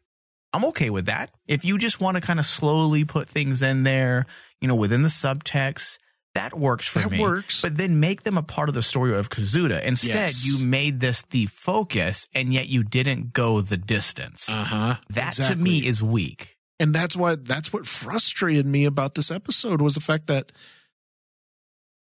I'm 0.53 0.63
okay 0.65 0.89
with 0.89 1.07
that. 1.07 1.29
If 1.45 1.65
you 1.65 1.77
just 1.77 1.99
want 1.99 2.15
to 2.15 2.21
kind 2.21 2.39
of 2.39 2.45
slowly 2.45 3.03
put 3.03 3.27
things 3.27 3.61
in 3.61 3.83
there, 3.83 4.25
you 4.61 4.67
know, 4.69 4.75
within 4.75 5.01
the 5.03 5.09
subtext, 5.09 5.97
that 6.39 6.57
works 6.57 6.87
for 6.87 6.99
That 6.99 7.11
me. 7.11 7.19
works. 7.19 7.61
But 7.61 7.75
then 7.75 7.99
make 7.99 8.23
them 8.23 8.37
a 8.37 8.43
part 8.43 8.69
of 8.69 8.75
the 8.75 8.81
story 8.81 9.13
of 9.17 9.29
Kazuda. 9.29 9.83
Instead, 9.83 10.15
Yes. 10.15 10.45
you 10.45 10.65
made 10.65 10.99
this 10.99 11.21
the 11.23 11.45
focus 11.47 12.27
and 12.33 12.53
yet 12.53 12.67
you 12.67 12.83
didn't 12.83 13.33
go 13.33 13.61
the 13.61 13.77
distance. 13.77 14.49
Uh 14.49 14.63
huh. 14.63 14.95
that 15.09 15.33
to 15.33 15.55
me 15.55 15.85
is 15.85 16.01
weak. 16.01 16.55
and 16.79 16.95
that's 16.95 17.15
why 17.15 17.35
that's 17.35 17.73
what 17.73 17.85
frustrated 17.85 18.65
me 18.65 18.85
about 18.85 19.15
this 19.15 19.29
episode 19.31 19.81
was 19.81 19.95
the 19.95 20.01
fact 20.01 20.27
that 20.27 20.51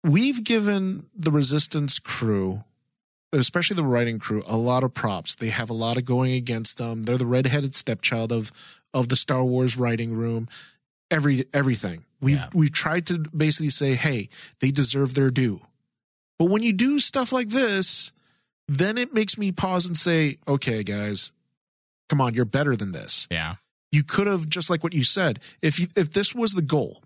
we've 0.04 0.42
given 0.44 1.06
the 1.14 1.30
resistance 1.30 1.98
crew 1.98 2.64
especially 3.34 3.76
the 3.76 3.84
writing 3.84 4.18
crew 4.18 4.42
a 4.46 4.56
lot 4.56 4.82
of 4.84 4.92
props 4.92 5.34
they 5.36 5.48
have 5.48 5.70
a 5.70 5.74
lot 5.74 5.96
of 5.96 6.04
going 6.04 6.32
against 6.32 6.78
them 6.78 7.02
they're 7.04 7.16
the 7.18 7.26
redheaded 7.26 7.74
stepchild 7.74 8.32
of 8.32 8.50
of 8.94 9.08
the 9.08 9.16
star 9.16 9.44
wars 9.44 9.76
writing 9.76 10.12
room 10.12 10.48
every 11.10 11.44
everything 11.54 12.04
we've 12.22 12.36
Yeah. 12.38 12.48
we've 12.54 12.72
tried 12.72 13.06
to 13.08 13.18
basically 13.36 13.68
say 13.70 13.94
hey 13.94 14.30
they 14.60 14.70
deserve 14.70 15.14
their 15.14 15.30
due 15.30 15.60
but 16.38 16.46
when 16.46 16.62
you 16.62 16.72
do 16.72 16.98
stuff 16.98 17.32
like 17.32 17.48
this 17.50 18.12
then 18.68 18.96
it 18.96 19.12
makes 19.12 19.36
me 19.36 19.52
pause 19.52 19.84
and 19.84 19.96
say 19.96 20.38
okay 20.48 20.82
guys 20.82 21.32
come 22.08 22.20
on 22.20 22.32
you're 22.32 22.44
better 22.46 22.74
than 22.76 22.92
this 22.92 23.26
Yeah. 23.30 23.56
you 23.90 24.02
could 24.04 24.26
have 24.26 24.48
just 24.48 24.70
like 24.70 24.82
what 24.82 24.94
you 24.94 25.04
said 25.04 25.40
if 25.60 25.78
you 25.78 25.88
if 25.96 26.12
this 26.12 26.34
was 26.34 26.52
the 26.52 26.62
goal 26.62 27.02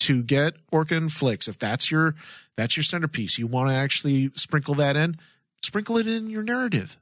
to 0.00 0.22
get 0.22 0.54
Orka 0.70 0.96
and 0.96 1.10
Flix 1.12 1.48
if 1.48 1.58
that's 1.58 1.90
your 1.90 2.14
that's 2.56 2.76
your 2.76 2.84
centerpiece 2.84 3.38
you 3.38 3.46
want 3.48 3.70
to 3.70 3.74
actually 3.74 4.30
sprinkle 4.34 4.74
that 4.76 4.96
in 4.96 5.16
sprinkle 5.62 5.96
it 5.96 6.06
in 6.06 6.30
your 6.30 6.42
narrative 6.44 6.96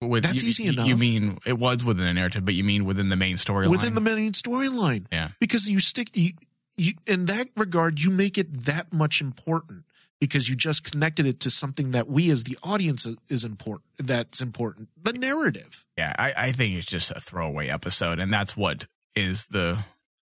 With, 0.00 0.24
That's 0.24 0.42
you, 0.42 0.48
easy 0.48 0.66
enough. 0.66 0.88
You 0.88 0.96
mean 0.96 1.38
it 1.46 1.58
was 1.60 1.84
within 1.84 2.04
the 2.06 2.12
narrative, 2.12 2.44
but 2.44 2.54
you 2.54 2.64
mean 2.64 2.84
within 2.86 3.08
the 3.08 3.14
main 3.16 3.36
storyline? 3.36 3.70
within 3.70 3.94
the 3.94 4.00
main 4.00 4.32
storyline 4.32 5.04
Yeah. 5.12 5.28
because 5.38 5.68
you 5.68 5.78
stick 5.78 6.16
you, 6.16 6.32
you 6.76 6.94
in 7.06 7.26
that 7.26 7.48
regard 7.56 8.00
you 8.00 8.10
make 8.10 8.38
it 8.38 8.64
that 8.64 8.92
much 8.92 9.20
important 9.20 9.84
because 10.20 10.48
you 10.48 10.54
just 10.54 10.90
connected 10.90 11.26
it 11.26 11.40
to 11.40 11.50
something 11.50 11.90
that 11.90 12.08
we 12.08 12.30
as 12.30 12.44
the 12.44 12.56
audience 12.62 13.06
is 13.28 13.44
important 13.44 13.84
that's 13.98 14.40
important 14.40 14.88
the 15.02 15.12
narrative 15.12 15.84
Yeah, 15.98 16.14
I, 16.18 16.32
I 16.36 16.52
think 16.52 16.76
it's 16.76 16.86
just 16.86 17.10
a 17.10 17.20
throwaway 17.20 17.68
episode, 17.68 18.18
and 18.18 18.32
that's 18.32 18.56
what 18.56 18.86
is 19.14 19.46
the 19.46 19.78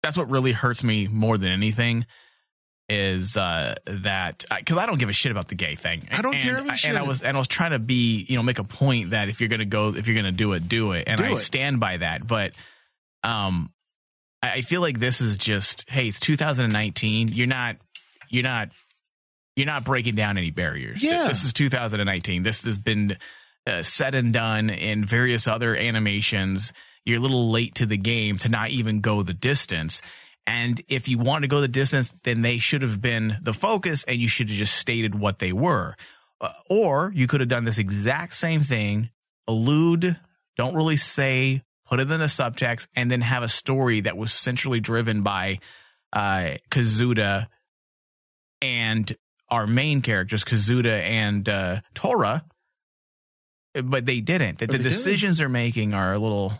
that's 0.03 0.17
what 0.17 0.29
really 0.29 0.51
hurts 0.51 0.83
me 0.83 1.07
more 1.07 1.37
than 1.37 1.49
anything 1.49 2.05
is 2.87 3.35
uh 3.35 3.73
that 3.85 4.45
because 4.59 4.77
I 4.77 4.85
don't 4.85 4.99
give 4.99 5.09
a 5.09 5.13
shit 5.13 5.31
about 5.31 5.47
the 5.47 5.55
gay 5.55 5.75
thing. 5.75 6.07
I 6.11 6.21
don't 6.21 6.35
and, 6.35 6.43
care 6.43 6.57
a 6.57 6.61
And. 6.61 6.97
I 6.97 7.01
was 7.01 7.23
and 7.23 7.35
I 7.35 7.39
was 7.39 7.47
trying 7.47 7.71
to 7.71 7.79
be 7.79 8.25
you 8.29 8.35
know 8.35 8.43
make 8.43 8.59
a 8.59 8.63
point 8.63 9.11
that 9.11 9.29
if 9.29 9.39
you're 9.39 9.49
gonna 9.49 9.65
go 9.65 9.95
if 9.95 10.07
you're 10.07 10.15
gonna 10.15 10.31
do 10.31 10.53
it 10.53 10.67
do 10.67 10.91
it 10.91 11.05
and 11.07 11.17
Do 11.17 11.23
I 11.23 11.31
it. 11.31 11.37
stand 11.37 11.79
by 11.79 11.97
that. 11.97 12.27
But 12.27 12.55
um, 13.23 13.71
I 14.53 14.61
feel 14.61 14.81
like 14.81 14.99
this 14.99 15.21
is 15.21 15.37
just 15.37 15.89
hey 15.89 16.07
it's 16.07 16.19
2019. 16.19 17.29
You're 17.29 17.47
not 17.47 17.77
you're 18.29 18.43
not 18.43 18.69
you're 19.55 19.65
not 19.65 19.85
breaking 19.85 20.15
down 20.15 20.37
any 20.37 20.51
barriers. 20.51 21.01
Yeah. 21.01 21.27
this 21.27 21.45
is 21.45 21.53
2019. 21.53 22.43
This 22.43 22.63
has 22.65 22.77
been 22.77 23.17
uh, 23.65 23.81
said 23.83 24.15
and 24.15 24.33
done 24.33 24.69
in 24.69 25.05
various 25.05 25.47
other 25.47 25.75
animations. 25.75 26.73
You're 27.05 27.19
a 27.19 27.21
little 27.21 27.51
late 27.51 27.75
to 27.75 27.85
the 27.85 27.97
game 27.97 28.37
to 28.39 28.49
not 28.49 28.71
even 28.71 28.99
go 28.99 29.23
the 29.23 29.33
distance. 29.33 30.01
And 30.47 30.81
if 30.87 31.07
you 31.07 31.17
want 31.17 31.43
to 31.43 31.47
go 31.47 31.61
the 31.61 31.67
distance, 31.67 32.13
then 32.23 32.41
they 32.41 32.57
should 32.57 32.81
have 32.81 33.01
been 33.01 33.37
the 33.41 33.53
focus 33.53 34.03
and 34.03 34.17
you 34.17 34.27
should 34.27 34.49
have 34.49 34.57
just 34.57 34.75
stated 34.75 35.15
what 35.15 35.39
they 35.39 35.51
were. 35.51 35.95
Uh, 36.41 36.51
or 36.69 37.11
you 37.15 37.27
could 37.27 37.39
have 37.39 37.49
done 37.49 37.63
this 37.63 37.77
exact 37.77 38.33
same 38.33 38.61
thing, 38.61 39.09
allude, 39.47 40.17
don't 40.57 40.75
really 40.75 40.97
say, 40.97 41.63
put 41.95 42.01
it 42.01 42.11
in 42.11 42.19
the 42.19 42.25
subtext, 42.25 42.87
and 42.93 43.09
then 43.09 43.21
have 43.21 43.41
a 43.41 43.47
story 43.47 44.01
that 44.01 44.17
was 44.17 44.33
centrally 44.33 44.81
driven 44.81 45.21
by 45.21 45.59
uh, 46.11 46.55
Kazuda 46.69 47.47
and 48.61 49.15
our 49.49 49.65
main 49.65 50.01
characters, 50.01 50.43
Kazuda 50.43 51.01
and 51.01 51.47
uh, 51.47 51.79
Torra. 51.93 52.43
But 53.73 54.05
they 54.05 54.19
didn't. 54.19 54.57
The, 54.57 54.67
the 54.67 54.73
they 54.73 54.77
didn't. 54.77 54.91
decisions 54.91 55.37
they're 55.37 55.47
making 55.47 55.93
are 55.93 56.13
a 56.13 56.19
little. 56.19 56.51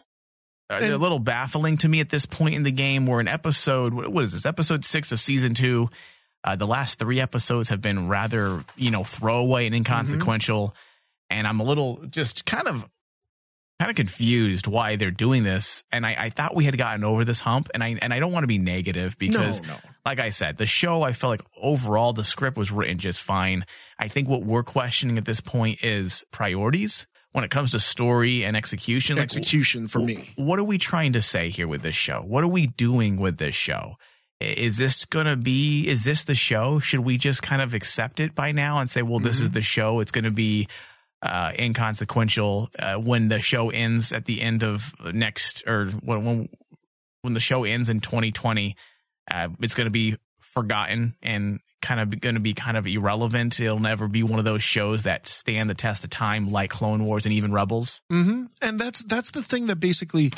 uh, 0.69 0.79
they're 0.79 0.93
a 0.93 0.97
little 0.97 1.19
baffling 1.19 1.75
to 1.77 1.89
me 1.89 1.99
at 1.99 2.09
this 2.09 2.25
point 2.25 2.55
in 2.55 2.63
the 2.63 2.71
game. 2.71 3.05
Where 3.05 3.19
in 3.19 3.27
episode, 3.27 3.93
what 3.93 4.09
what 4.09 4.23
is 4.23 4.31
this? 4.31 4.45
Episode 4.45 4.85
six 4.85 5.11
of 5.11 5.19
season 5.19 5.53
two. 5.53 5.89
Uh, 6.45 6.55
the 6.55 6.67
last 6.67 6.97
three 6.97 7.19
episodes 7.19 7.69
have 7.69 7.81
been 7.81 8.07
rather, 8.07 8.63
you 8.77 8.91
know, 8.91 9.03
throwaway 9.03 9.65
and 9.65 9.75
inconsequential, 9.75 10.73
and 11.29 11.45
I'm 11.45 11.59
a 11.59 11.63
little 11.63 12.05
just 12.07 12.45
kind 12.45 12.67
of, 12.67 12.85
kind 13.79 13.89
of 13.89 13.95
confused 13.95 14.67
why 14.67 14.95
they're 14.95 15.11
doing 15.11 15.43
this. 15.43 15.83
And 15.91 16.05
I, 16.05 16.15
I 16.17 16.29
thought 16.29 16.55
we 16.55 16.65
had 16.65 16.77
gotten 16.77 17.03
over 17.03 17.25
this 17.25 17.39
hump, 17.39 17.69
and 17.73 17.83
I 17.83 17.97
and 18.01 18.13
I 18.13 18.19
don't 18.19 18.31
want 18.31 18.43
to 18.43 18.47
be 18.47 18.57
negative 18.57 19.17
because 19.17 19.61
no 19.61 19.69
no 19.69 19.79
like 20.05 20.19
I 20.19 20.29
said, 20.29 20.57
the 20.57 20.65
show, 20.65 21.01
I 21.01 21.13
felt 21.13 21.31
like 21.31 21.41
overall 21.59 22.13
the 22.13 22.23
script 22.23 22.57
was 22.57 22.71
written 22.71 22.99
just 22.99 23.21
fine. 23.21 23.65
I 23.97 24.07
think 24.07 24.29
what 24.29 24.43
we're 24.43 24.63
questioning 24.63 25.17
at 25.17 25.25
this 25.25 25.41
point 25.41 25.83
is 25.83 26.23
priorities 26.31 27.07
when 27.31 27.43
it 27.43 27.49
comes 27.49 27.71
to 27.71 27.79
story 27.79 28.45
and 28.45 28.55
execution. 28.55 29.15
Like, 29.15 29.23
execution 29.23 29.87
for 29.87 29.99
me 29.99 30.29
what 30.35 30.59
are 30.59 30.63
we 30.63 30.77
trying 30.77 31.13
to 31.13 31.21
say 31.21 31.49
here 31.49 31.67
with 31.67 31.81
this 31.81 31.95
show? 31.95 32.21
What 32.21 32.43
are 32.43 32.49
we 32.49 32.67
doing 32.67 33.17
with 33.17 33.37
this 33.37 33.55
show? 33.55 33.95
Is 34.39 34.77
this 34.77 35.05
going 35.05 35.25
to 35.25 35.37
be, 35.37 35.87
is 35.87 36.03
this 36.03 36.25
the 36.25 36.35
show? 36.35 36.79
Should 36.79 36.99
we 36.99 37.17
just 37.17 37.41
kind 37.41 37.61
of 37.61 37.73
accept 37.73 38.19
it 38.19 38.35
by 38.35 38.51
now 38.51 38.79
and 38.79 38.89
say, 38.89 39.01
well, 39.01 39.19
this 39.19 39.39
is 39.39 39.47
mm-hmm. 39.47 39.53
the 39.53 39.61
show? 39.61 40.01
It's 40.01 40.11
going 40.11 40.25
to 40.25 40.31
be 40.31 40.67
uh, 41.25 41.51
inconsequential 41.57 42.69
uh, 42.77 42.95
when 42.95 43.29
the 43.29 43.39
show 43.39 43.69
ends 43.69 44.11
at 44.11 44.25
the 44.25 44.41
end 44.41 44.63
of 44.63 44.93
next, 45.13 45.67
or 45.67 45.87
when, 46.03 46.49
when, 47.21 47.33
the 47.33 47.39
show 47.39 47.63
ends 47.63 47.89
in 47.89 47.99
2020, 47.99 48.75
uh, 49.31 49.49
it's 49.59 49.73
going 49.73 49.85
to 49.85 49.91
be 49.91 50.17
forgotten 50.39 51.15
and 51.23 51.59
kind 51.81 51.99
of 51.99 52.19
going 52.21 52.35
to 52.35 52.41
be 52.41 52.53
kind 52.53 52.77
of 52.77 52.85
irrelevant. 52.85 53.59
It'll 53.59 53.79
never 53.79 54.07
be 54.07 54.23
one 54.23 54.39
of 54.39 54.45
those 54.45 54.63
shows 54.63 55.03
that 55.03 55.27
stand 55.27 55.69
the 55.69 55.73
test 55.73 56.03
of 56.03 56.11
time 56.11 56.51
like 56.51 56.69
Clone 56.69 57.03
Wars 57.05 57.25
and 57.25 57.33
even 57.33 57.51
Rebels. 57.51 58.01
hmm 58.09 58.45
And 58.61 58.79
that's 58.79 59.03
that's 59.03 59.31
the 59.31 59.41
thing 59.41 59.67
that 59.67 59.79
basically 59.79 60.31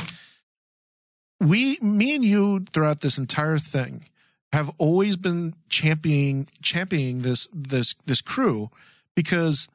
we, 1.40 1.78
me 1.82 2.16
and 2.16 2.24
you, 2.24 2.66
throughout 2.72 3.02
this 3.02 3.18
entire 3.18 3.60
thing, 3.60 4.06
have 4.54 4.72
always 4.78 5.18
been 5.18 5.54
championing 5.70 6.48
championing 6.62 7.22
this 7.22 7.48
this 7.54 7.96
this 8.06 8.22
crew 8.22 8.70
because 9.16 9.68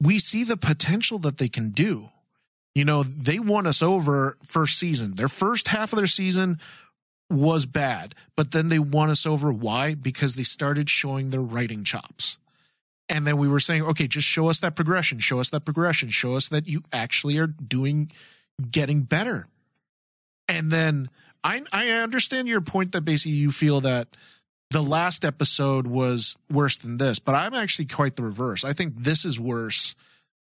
we 0.00 0.18
see 0.18 0.44
the 0.44 0.56
potential 0.56 1.18
that 1.20 1.38
they 1.38 1.48
can 1.48 1.70
do. 1.70 2.08
You 2.74 2.84
know, 2.84 3.02
they 3.02 3.38
won 3.38 3.66
us 3.66 3.82
over 3.82 4.36
first 4.46 4.78
season. 4.78 5.14
Their 5.16 5.28
first 5.28 5.68
half 5.68 5.92
of 5.92 5.96
their 5.96 6.06
season 6.06 6.58
was 7.28 7.66
bad, 7.66 8.14
but 8.36 8.52
then 8.52 8.68
they 8.68 8.78
won 8.78 9.10
us 9.10 9.26
over. 9.26 9.52
Why? 9.52 9.94
Because 9.94 10.34
they 10.34 10.42
started 10.42 10.88
showing 10.88 11.30
their 11.30 11.40
writing 11.40 11.84
chops. 11.84 12.38
And 13.08 13.26
then 13.26 13.38
we 13.38 13.48
were 13.48 13.60
saying, 13.60 13.82
okay, 13.82 14.06
just 14.06 14.26
show 14.26 14.48
us 14.48 14.60
that 14.60 14.76
progression, 14.76 15.18
show 15.18 15.40
us 15.40 15.50
that 15.50 15.64
progression, 15.64 16.10
show 16.10 16.36
us 16.36 16.48
that 16.50 16.68
you 16.68 16.82
actually 16.92 17.38
are 17.38 17.48
doing, 17.48 18.12
getting 18.70 19.02
better. 19.02 19.48
And 20.48 20.70
then 20.70 21.10
I, 21.42 21.62
I 21.72 21.88
understand 21.88 22.46
your 22.46 22.60
point 22.60 22.92
that 22.92 23.02
basically 23.02 23.32
you 23.32 23.50
feel 23.50 23.80
that 23.80 24.08
the 24.70 24.82
last 24.82 25.24
episode 25.24 25.86
was 25.86 26.36
worse 26.50 26.78
than 26.78 26.96
this, 26.96 27.18
but 27.18 27.34
I'm 27.34 27.54
actually 27.54 27.86
quite 27.86 28.16
the 28.16 28.22
reverse. 28.22 28.64
I 28.64 28.72
think 28.72 28.94
this 28.96 29.24
is 29.24 29.38
worse 29.40 29.94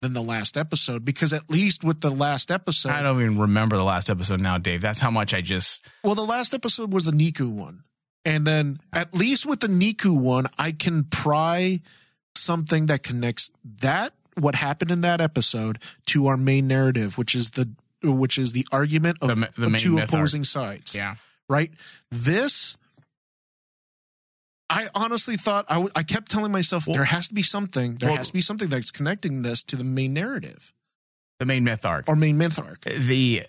than 0.02 0.12
the 0.12 0.22
last 0.22 0.56
episode 0.56 1.04
because 1.04 1.32
at 1.32 1.50
least 1.50 1.82
with 1.82 2.00
the 2.00 2.10
last 2.10 2.50
episode, 2.50 2.90
I 2.92 3.02
don't 3.02 3.20
even 3.20 3.38
remember 3.38 3.76
the 3.76 3.84
last 3.84 4.10
episode 4.10 4.40
now, 4.40 4.58
Dave. 4.58 4.80
That's 4.80 5.00
how 5.00 5.10
much 5.10 5.34
I 5.34 5.40
just. 5.40 5.84
well, 6.04 6.14
the 6.14 6.22
last 6.24 6.54
episode 6.54 6.92
was 6.92 7.04
the 7.06 7.12
Neeku 7.12 7.50
one. 7.50 7.82
And 8.24 8.46
then 8.46 8.78
at 8.92 9.14
least 9.14 9.46
with 9.46 9.60
the 9.60 9.68
Neeku 9.68 10.16
one, 10.18 10.46
I 10.58 10.72
can 10.72 11.04
pry 11.04 11.80
something 12.36 12.86
that 12.86 13.02
connects 13.02 13.50
that 13.80 14.12
what 14.38 14.54
happened 14.54 14.90
in 14.90 15.00
that 15.00 15.20
episode 15.20 15.78
to 16.06 16.26
our 16.28 16.36
main 16.36 16.68
narrative, 16.68 17.16
which 17.18 17.34
is 17.34 17.52
the 17.52 17.68
which 18.04 18.38
is 18.38 18.52
the 18.52 18.66
argument 18.70 19.18
of, 19.22 19.28
The 19.30 19.48
the 19.56 19.66
of 19.66 19.76
two 19.78 19.92
myth 19.94 20.02
arc. 20.02 20.08
opposing 20.12 20.44
sides. 20.44 20.94
Yeah. 20.94 21.16
Right? 21.48 21.72
This 22.12 22.76
I 24.70 24.88
honestly 24.94 25.36
thought 25.36 25.64
I, 25.68 25.74
w- 25.74 25.90
I 25.96 26.02
kept 26.02 26.30
telling 26.30 26.52
myself 26.52 26.84
there 26.84 27.04
has 27.04 27.28
to 27.28 27.34
be 27.34 27.42
something. 27.42 27.96
There 27.96 28.08
Well- 28.10 28.18
has 28.18 28.28
to 28.28 28.32
be 28.34 28.40
something 28.42 28.68
that's 28.68 28.90
connecting 28.90 29.42
this 29.42 29.62
to 29.64 29.76
the 29.76 29.84
main 29.84 30.12
narrative 30.12 30.72
The 31.38 31.46
main 31.46 31.64
myth 31.64 31.84
arc. 31.86 32.04
or 32.08 32.16
main 32.16 32.36
myth 32.36 32.58
arc. 32.58 32.86
Uh, 32.86 32.92
the 32.98 33.44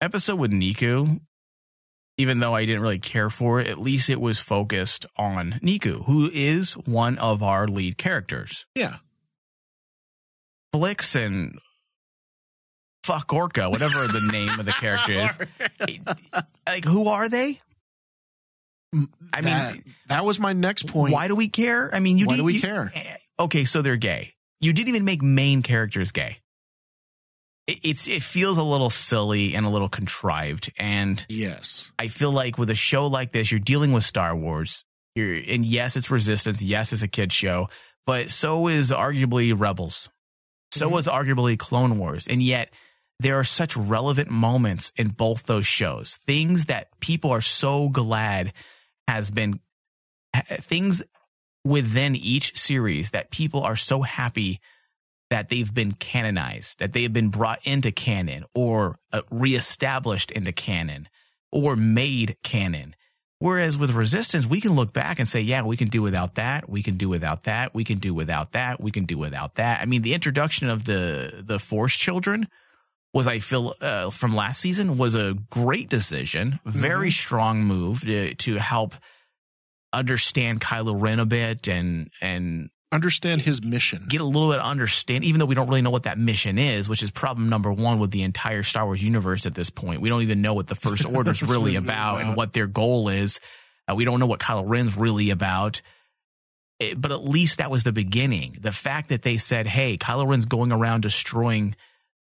episode 0.00 0.36
with 0.36 0.50
Neeku, 0.52 1.20
even 2.18 2.40
though 2.40 2.54
I 2.54 2.64
didn't 2.64 2.82
really 2.82 2.98
care 2.98 3.30
for 3.30 3.60
it, 3.60 3.66
at 3.68 3.78
least 3.78 4.10
it 4.10 4.20
was 4.20 4.38
focused 4.40 5.06
on 5.16 5.60
Neeku, 5.62 6.04
who 6.06 6.28
is 6.32 6.72
one 6.74 7.16
of 7.18 7.42
our 7.42 7.68
lead 7.68 7.98
characters. 7.98 8.66
Yeah. 8.74 8.96
Flix 10.72 11.14
and 11.14 11.58
fuck 13.04 13.28
Orka, 13.28 13.70
whatever 13.70 14.06
the 14.08 14.28
name 14.32 14.58
of 14.58 14.66
the 14.66 14.72
character 14.72 15.12
is. 15.12 15.38
Like, 16.66 16.84
who 16.84 17.06
are 17.08 17.28
they? 17.28 17.60
I 19.32 19.40
mean, 19.42 19.82
that, 20.08 20.24
was 20.24 20.38
my 20.40 20.52
next 20.52 20.86
point. 20.86 21.12
why 21.12 21.28
do 21.28 21.34
we 21.34 21.48
care? 21.48 21.94
I 21.94 22.00
mean, 22.00 22.18
you 22.18 22.26
Why 22.26 22.32
did, 22.34 22.38
do 22.38 22.44
we 22.44 22.54
you- 22.54 22.60
care? 22.60 22.92
eh, 22.94 23.16
Okay, 23.38 23.64
so 23.64 23.82
they're 23.82 23.96
gay. 23.96 24.34
You 24.60 24.72
didn't 24.72 24.88
even 24.88 25.04
make 25.04 25.22
main 25.22 25.62
characters 25.62 26.12
gay. 26.12 26.38
It, 27.66 27.80
it's 27.82 28.08
it 28.08 28.22
feels 28.22 28.56
a 28.58 28.62
little 28.62 28.90
silly 28.90 29.54
and 29.54 29.66
a 29.66 29.68
little 29.68 29.88
contrived, 29.88 30.72
and 30.78 31.24
Yes. 31.28 31.92
I 31.98 32.08
feel 32.08 32.30
like 32.30 32.58
with 32.58 32.70
a 32.70 32.74
show 32.74 33.06
like 33.08 33.32
this, 33.32 33.50
you're 33.50 33.60
dealing 33.60 33.92
with 33.92 34.04
Star 34.04 34.34
Wars. 34.34 34.84
You're, 35.14 35.34
and 35.34 35.64
yes, 35.64 35.96
it's 35.96 36.10
Resistance. 36.10 36.62
Yes, 36.62 36.92
it's 36.92 37.02
a 37.02 37.08
kid 37.08 37.32
show, 37.32 37.68
but 38.06 38.30
so 38.30 38.68
is 38.68 38.90
arguably 38.90 39.58
Rebels. 39.58 40.08
So 40.72 40.90
Mhm. 40.90 40.98
is 41.00 41.06
arguably 41.06 41.58
Clone 41.58 41.98
Wars, 41.98 42.26
and 42.26 42.42
yet 42.42 42.72
there 43.18 43.38
are 43.38 43.44
such 43.44 43.76
relevant 43.76 44.30
moments 44.30 44.92
in 44.96 45.08
both 45.08 45.44
those 45.44 45.66
shows. 45.66 46.16
Things 46.26 46.66
that 46.66 46.88
people 47.00 47.30
are 47.32 47.40
so 47.40 47.88
glad 47.88 48.52
has 49.08 49.30
been 49.30 49.60
things 50.60 51.02
within 51.64 52.14
each 52.14 52.56
series 52.56 53.10
that 53.10 53.30
people 53.30 53.62
are 53.62 53.76
so 53.76 54.02
happy 54.02 54.60
that 55.30 55.48
they've 55.48 55.72
been 55.72 55.92
canonized, 55.92 56.78
that 56.78 56.92
they 56.92 57.02
have 57.02 57.12
been 57.12 57.28
brought 57.30 57.66
into 57.66 57.90
canon 57.90 58.44
or 58.54 58.98
uh, 59.12 59.22
reestablished 59.30 60.30
into 60.30 60.52
canon 60.52 61.08
or 61.50 61.74
made 61.74 62.36
canon. 62.42 62.94
Whereas 63.38 63.76
with 63.76 63.90
Resistance, 63.90 64.46
we 64.46 64.60
can 64.60 64.72
look 64.72 64.92
back 64.92 65.18
and 65.18 65.28
say, 65.28 65.40
yeah, 65.40 65.62
we 65.62 65.76
can 65.76 65.88
do 65.88 66.00
without 66.00 66.36
that. 66.36 66.70
We 66.70 66.82
can 66.82 66.96
do 66.96 67.08
without 67.08 67.42
that. 67.42 67.74
We 67.74 67.84
can 67.84 67.98
do 67.98 68.14
without 68.14 68.52
that. 68.52 68.80
We 68.80 68.90
can 68.90 69.04
do 69.04 69.18
without 69.18 69.56
that. 69.56 69.80
I 69.80 69.84
mean, 69.84 70.02
the 70.02 70.14
introduction 70.14 70.70
of 70.70 70.84
the 70.84 71.42
the 71.44 71.58
Force 71.58 71.94
children 71.96 72.48
was, 73.16 73.26
I 73.26 73.38
feel, 73.40 73.74
uh, 73.80 74.10
from 74.10 74.36
last 74.36 74.60
season 74.60 74.96
was 74.96 75.14
a 75.14 75.34
great 75.50 75.88
decision, 75.88 76.60
very 76.64 77.10
strong 77.10 77.64
move 77.64 78.02
to, 78.02 78.34
to 78.34 78.56
help 78.56 78.94
understand 79.92 80.60
Kylo 80.60 81.00
Ren 81.00 81.20
a 81.20 81.26
bit 81.26 81.68
and 81.68 82.10
and 82.20 82.70
Understand 82.92 83.40
his 83.40 83.62
mission. 83.62 84.06
get 84.08 84.20
a 84.20 84.24
little 84.24 84.48
bit 84.48 84.60
of 84.60 84.64
understand, 84.64 85.24
even 85.24 85.40
though 85.40 85.44
we 85.44 85.56
don't 85.56 85.68
really 85.68 85.82
know 85.82 85.90
what 85.90 86.04
that 86.04 86.18
mission 86.18 86.56
is, 86.56 86.88
which 86.88 87.02
is 87.02 87.10
problem 87.10 87.48
number 87.48 87.72
one 87.72 87.98
with 87.98 88.12
the 88.12 88.22
entire 88.22 88.62
Star 88.62 88.84
Wars 88.86 89.02
universe 89.02 89.44
at 89.44 89.54
this 89.56 89.70
point. 89.70 90.00
We 90.00 90.08
don't 90.08 90.22
even 90.22 90.40
know 90.40 90.54
what 90.54 90.68
the 90.68 90.76
First 90.76 91.04
Order 91.14 91.32
is 91.32 91.42
really 91.42 91.74
about 91.74 92.20
and 92.22 92.36
what 92.36 92.52
their 92.52 92.68
goal 92.68 93.08
is. 93.08 93.40
Uh, 93.90 93.96
we 93.96 94.04
don't 94.04 94.20
know 94.20 94.26
what 94.26 94.38
Kylo 94.38 94.62
Ren's 94.66 94.96
really 94.96 95.30
about. 95.30 95.82
It- 96.78 96.98
but 97.00 97.10
at 97.10 97.24
least 97.24 97.58
that 97.58 97.72
was 97.72 97.82
the 97.82 97.92
beginning. 97.92 98.56
The 98.60 98.72
fact 98.72 99.08
that 99.08 99.22
they 99.22 99.36
said, 99.36 99.66
"Hey, 99.66 99.98
Kylo 99.98 100.26
Ren's 100.28 100.46
going 100.46 100.70
around 100.70 101.00
destroying 101.00 101.74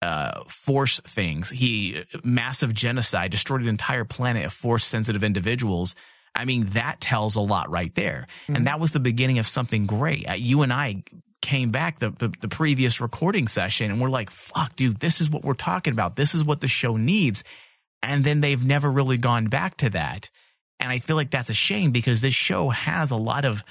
uh, 0.03 0.43
Force 0.49 1.01
things. 1.01 1.51
He 1.51 2.05
massive 2.25 2.75
genocide 2.75 3.31
destroyed 3.31 3.63
an 3.63 3.69
entire 3.69 4.05
planet 4.05 4.47
of 4.47 4.53
Force 4.53 4.85
sensitive 4.85 5.25
individuals." 5.25 5.95
I 6.35 6.45
mean, 6.45 6.67
that 6.71 7.01
tells 7.01 7.37
a 7.37 7.41
lot 7.41 7.71
right 7.71 7.95
there. 7.95 8.29
And 8.49 8.67
that 8.69 8.79
was 8.79 8.93
the 8.93 9.01
beginning 9.01 9.39
of 9.41 9.49
something 9.49 9.87
great. 9.87 10.31
Uh, 10.31 10.35
you 10.35 10.63
and 10.63 10.73
I 10.73 11.03
came 11.43 11.71
back 11.71 11.99
the, 11.99 12.11
the 12.11 12.33
the 12.41 12.49
previous 12.49 13.01
recording 13.01 13.49
session 13.49 13.91
and 13.91 14.01
we're 14.01 14.11
like, 14.11 14.31
"Fuck, 14.31 14.77
dude, 14.77 15.01
this 15.01 15.21
is 15.21 15.31
what 15.31 15.45
we're 15.45 15.55
talking 15.55 15.93
about. 15.93 16.17
This 16.17 16.35
is 16.35 16.45
what 16.45 16.61
the 16.61 16.69
show 16.69 16.97
needs." 16.97 17.45
And 18.03 18.25
then 18.25 18.41
they've 18.41 18.65
never 18.65 18.91
really 18.91 19.19
gone 19.19 19.47
back 19.47 19.77
to 19.79 19.91
that. 19.91 20.31
And 20.79 20.91
I 20.91 20.99
feel 20.99 21.17
like 21.17 21.31
that's 21.31 21.51
a 21.51 21.55
shame 21.55 21.91
because 21.91 22.21
this 22.21 22.35
show 22.35 22.71
has 22.71 23.11
a 23.11 23.17
lot 23.17 23.45
of 23.45 23.63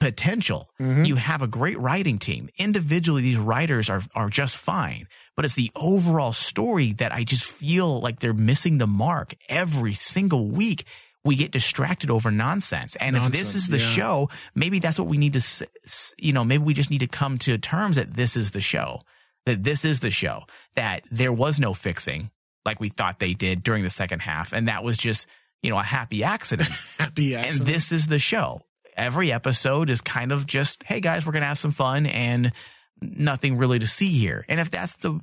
potential. 0.00 0.70
Mhm. 0.80 1.06
You 1.06 1.16
have 1.16 1.42
a 1.42 1.46
great 1.46 1.78
writing 1.78 2.18
team. 2.18 2.48
Individually, 2.56 3.22
these 3.22 3.38
writers 3.38 3.90
are 3.90 4.02
are 4.14 4.30
just 4.30 4.56
fine, 4.56 5.08
but 5.36 5.44
it's 5.44 5.54
the 5.54 5.70
overall 5.74 6.32
story 6.32 6.92
that 6.94 7.12
I 7.12 7.24
just 7.24 7.44
feel 7.44 8.00
like 8.00 8.20
they're 8.20 8.32
missing 8.32 8.78
the 8.78 8.86
mark 8.86 9.34
every 9.48 9.94
single 9.94 10.48
week. 10.48 10.84
We 11.24 11.34
get 11.34 11.50
distracted 11.50 12.10
over 12.10 12.30
nonsense, 12.30 12.96
and 12.96 13.16
if 13.16 13.32
this 13.32 13.54
is 13.54 13.68
the 13.68 13.78
yeah. 13.78 13.90
show, 13.90 14.30
maybe 14.54 14.78
that's 14.78 14.98
what 14.98 15.08
we 15.08 15.18
need 15.18 15.34
to, 15.34 15.68
you 16.16 16.32
know, 16.32 16.44
maybe 16.44 16.62
we 16.62 16.74
just 16.74 16.90
need 16.90 17.00
to 17.00 17.08
come 17.08 17.38
to 17.38 17.58
terms 17.58 17.96
that 17.96 18.14
this 18.14 18.36
is 18.36 18.52
the 18.52 18.60
show, 18.60 19.02
that 19.44 19.64
this 19.64 19.84
is 19.84 20.00
the 20.00 20.10
show, 20.10 20.44
that 20.76 21.02
there 21.10 21.32
was 21.32 21.58
no 21.58 21.74
fixing 21.74 22.30
like 22.64 22.80
we 22.80 22.88
thought 22.88 23.18
they 23.18 23.34
did 23.34 23.62
during 23.62 23.82
the 23.82 23.90
second 23.90 24.20
half, 24.20 24.52
and 24.52 24.68
that 24.68 24.84
was 24.84 24.96
just 24.96 25.26
you 25.62 25.70
know 25.70 25.78
a 25.78 25.82
happy 25.82 26.22
accident. 26.22 26.70
Happy 26.98 27.34
and 27.34 27.54
this 27.54 27.92
is 27.92 28.06
the 28.06 28.18
show. 28.18 28.62
Every 28.98 29.32
episode 29.32 29.90
is 29.90 30.00
kind 30.00 30.32
of 30.32 30.46
just, 30.46 30.82
hey 30.82 31.00
guys, 31.00 31.24
we're 31.24 31.32
gonna 31.32 31.46
have 31.46 31.58
some 31.58 31.70
fun 31.70 32.06
and 32.06 32.52
nothing 33.00 33.56
really 33.56 33.78
to 33.78 33.86
see 33.86 34.10
here. 34.10 34.44
And 34.48 34.60
if 34.60 34.70
that's 34.70 34.96
the 34.96 35.20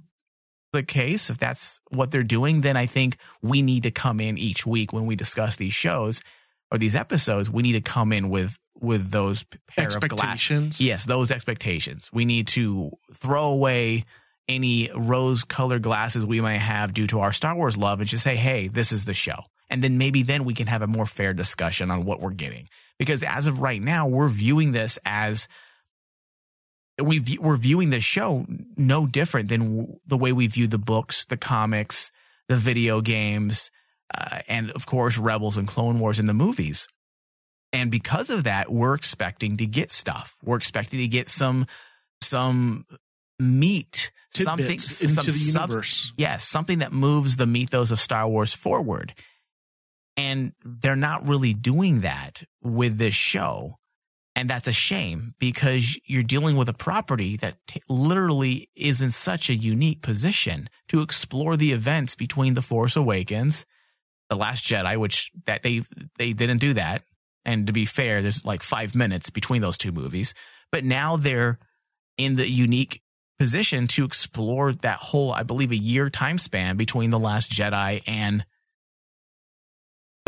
the 0.73 0.83
case, 0.83 1.29
if 1.29 1.37
that's 1.37 1.79
what 1.89 2.11
they're 2.11 2.23
doing, 2.23 2.61
then 2.61 2.75
I 2.77 2.85
think 2.85 3.17
we 3.41 3.61
need 3.61 3.83
to 3.83 3.91
come 3.91 4.19
in 4.19 4.37
each 4.37 4.65
week 4.65 4.91
when 4.91 5.05
we 5.05 5.15
discuss 5.15 5.55
these 5.55 5.73
shows 5.73 6.21
or 6.71 6.77
these 6.77 6.95
episodes. 6.95 7.49
We 7.49 7.63
need 7.63 7.73
to 7.73 7.81
come 7.81 8.11
in 8.11 8.29
with 8.29 8.57
with 8.79 9.09
those 9.09 9.43
pair 9.43 9.87
of 9.87 9.93
glass. 9.93 9.95
expectations. 9.95 10.81
Yes, 10.81 11.05
those 11.05 11.31
expectations. 11.31 12.09
We 12.13 12.25
need 12.25 12.47
to 12.49 12.91
throw 13.13 13.45
away 13.45 14.05
any 14.47 14.91
rose 14.95 15.43
colored 15.43 15.81
glasses 15.81 16.25
we 16.25 16.41
might 16.41 16.57
have 16.59 16.93
due 16.93 17.07
to 17.07 17.19
our 17.21 17.33
Star 17.33 17.55
Wars 17.55 17.77
love 17.77 17.99
and 17.99 18.07
just 18.07 18.23
say, 18.23 18.35
hey, 18.35 18.67
this 18.67 18.91
is 18.91 19.05
the 19.05 19.13
show. 19.13 19.43
And 19.75 19.83
then 19.83 19.97
maybe 19.97 20.23
then 20.23 20.45
we 20.45 20.53
can 20.53 20.67
have 20.67 20.81
a 20.81 20.87
more 20.87 21.05
fair 21.05 21.33
discussion 21.33 21.91
on 21.91 22.05
what 22.05 22.21
we're 22.21 22.29
getting. 22.31 22.69
Because 22.97 23.23
as 23.23 23.45
of 23.45 23.59
right 23.59 23.81
now, 23.81 24.07
we're 24.07 24.29
viewing 24.29 24.71
this 24.71 24.97
as 25.03 25.49
we 26.97 27.17
view, 27.17 27.41
we're 27.41 27.57
viewing 27.57 27.89
this 27.89 28.05
show 28.05 28.45
no 28.77 29.05
different 29.05 29.49
than 29.49 29.75
w- 29.77 29.99
the 30.07 30.15
way 30.15 30.31
we 30.31 30.47
view 30.47 30.65
the 30.67 30.77
books, 30.77 31.25
the 31.25 31.35
comics, 31.35 32.09
the 32.47 32.55
video 32.55 33.01
games, 33.01 33.69
uh, 34.17 34.39
and 34.47 34.71
of 34.71 34.85
course 34.85 35.17
Rebels 35.17 35.57
and 35.57 35.67
Clone 35.67 35.99
Wars 35.99 36.19
in 36.19 36.25
the 36.25 36.33
movies. 36.33 36.87
And 37.73 37.91
because 37.91 38.29
of 38.29 38.45
that, 38.45 38.71
we're 38.71 38.93
expecting 38.93 39.57
to 39.57 39.65
get 39.65 39.91
stuff. 39.91 40.37
We're 40.41 40.55
expecting 40.55 41.01
to 41.01 41.07
get 41.09 41.27
some 41.27 41.67
some 42.21 42.85
meat, 43.39 44.09
something 44.33 44.65
Tidbits 44.65 45.01
into 45.01 45.13
some 45.13 45.25
the 45.25 45.31
sub- 45.33 45.69
universe. 45.69 46.13
yes, 46.15 46.47
something 46.47 46.79
that 46.79 46.93
moves 46.93 47.35
the 47.35 47.45
mythos 47.45 47.91
of 47.91 47.99
Star 47.99 48.25
Wars 48.25 48.53
forward. 48.53 49.13
And 50.17 50.53
they're 50.63 50.95
not 50.95 51.27
really 51.27 51.53
doing 51.53 52.01
that 52.01 52.43
with 52.61 52.97
this 52.97 53.15
show. 53.15 53.75
And 54.35 54.49
that's 54.49 54.67
a 54.67 54.73
shame 54.73 55.33
because 55.39 55.97
you're 56.05 56.23
dealing 56.23 56.57
with 56.57 56.67
a 56.67 56.73
property 56.73 57.37
that 57.37 57.55
t- 57.67 57.81
literally 57.87 58.69
is 58.75 59.01
in 59.01 59.11
such 59.11 59.49
a 59.49 59.55
unique 59.55 60.01
position 60.01 60.69
to 60.89 61.01
explore 61.01 61.55
the 61.55 61.71
events 61.71 62.15
between 62.15 62.53
The 62.53 62.61
Force 62.61 62.97
Awakens, 62.97 63.65
The 64.29 64.35
Last 64.35 64.65
Jedi, 64.65 64.97
which 64.97 65.31
that 65.45 65.63
they 65.63 65.83
they 66.17 66.33
didn't 66.33 66.57
do 66.57 66.73
that. 66.73 67.01
And 67.45 67.67
to 67.67 67.73
be 67.73 67.85
fair, 67.85 68.21
there's 68.21 68.43
like 68.43 68.63
5 68.63 68.95
minutes 68.95 69.29
between 69.29 69.61
those 69.61 69.77
two 69.77 69.91
movies, 69.91 70.33
but 70.71 70.83
now 70.83 71.15
they're 71.15 71.59
in 72.17 72.35
the 72.35 72.49
unique 72.49 73.01
position 73.39 73.87
to 73.87 74.03
explore 74.03 74.73
that 74.73 74.99
whole 74.99 75.31
I 75.31 75.43
believe 75.43 75.71
a 75.71 75.77
year 75.77 76.09
time 76.09 76.39
span 76.39 76.75
between 76.75 77.09
The 77.09 77.19
Last 77.19 77.51
Jedi 77.51 78.01
and 78.05 78.45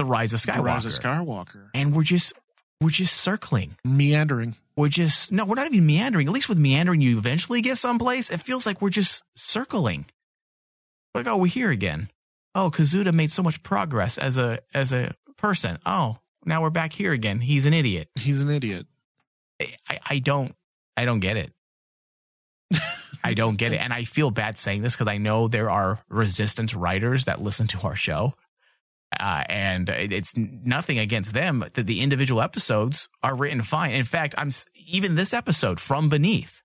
Rise 0.08 0.34
of 0.34 0.42
The 0.42 0.52
Skywalker. 0.52 0.64
Rise 0.64 0.86
of 0.86 0.92
Skywalker. 0.94 1.70
and 1.74 1.96
we're 1.96 2.04
just 2.04 2.34
we're 2.82 2.90
just 2.90 3.16
circling 3.16 3.76
Meandering. 3.84 4.54
we're 4.76 4.88
just 4.90 5.32
no, 5.32 5.46
we're 5.46 5.56
not 5.56 5.72
even 5.72 5.86
meandering. 5.86 6.28
At 6.28 6.34
least 6.34 6.48
with 6.50 6.58
meandering, 6.58 7.02
you 7.02 7.18
eventually 7.18 7.62
get 7.62 7.78
someplace. 7.78 8.30
It 8.30 8.38
feels 8.42 8.66
like 8.66 8.82
we're 8.82 8.90
just 8.90 9.24
circling. 9.36 10.06
Like, 11.16 11.26
oh, 11.28 11.38
we're 11.38 11.48
here 11.48 11.72
again. 11.72 12.10
Oh, 12.54 12.70
Kazuda 12.72 13.14
made 13.14 13.32
so 13.32 13.42
much 13.44 13.64
progress 13.64 14.18
as 14.18 14.38
a 14.38 14.60
as 14.74 14.92
a 14.94 15.14
person. 15.38 15.80
Oh, 15.86 16.18
now 16.46 16.62
we're 16.62 16.70
back 16.70 16.94
here 16.94 17.12
again. 17.12 17.40
He's 17.40 17.66
an 17.66 17.74
idiot. 17.74 18.10
He's 18.20 18.42
an 18.42 18.50
idiot. 18.50 18.86
I, 19.90 20.00
I 20.08 20.20
don't 20.20 20.56
I 20.96 21.06
don't 21.06 21.20
get 21.20 21.38
it. 21.38 21.52
I 23.24 23.34
don't 23.34 23.58
get 23.58 23.74
it. 23.74 23.78
And 23.78 23.92
I 23.92 24.04
feel 24.04 24.30
bad 24.32 24.58
saying 24.60 24.84
this 24.84 24.94
because 24.96 25.08
I 25.08 25.18
know 25.18 25.48
there 25.48 25.70
are 25.70 26.00
resistance 26.10 26.76
writers 26.76 27.26
that 27.26 27.42
listen 27.42 27.68
to 27.68 27.80
our 27.88 27.96
show. 27.96 28.36
Uh, 29.18 29.44
and 29.48 29.90
it's 29.90 30.36
nothing 30.36 31.00
against 31.00 31.34
them. 31.34 31.64
that 31.74 31.88
the 31.88 32.02
individual 32.02 32.42
episodes 32.42 33.08
are 33.24 33.36
written 33.36 33.62
fine. 33.62 33.92
In 33.92 34.04
fact, 34.04 34.36
I'm 34.38 34.52
even 34.88 35.16
this 35.16 35.34
episode 35.34 35.80
from 35.80 36.10
beneath. 36.10 36.62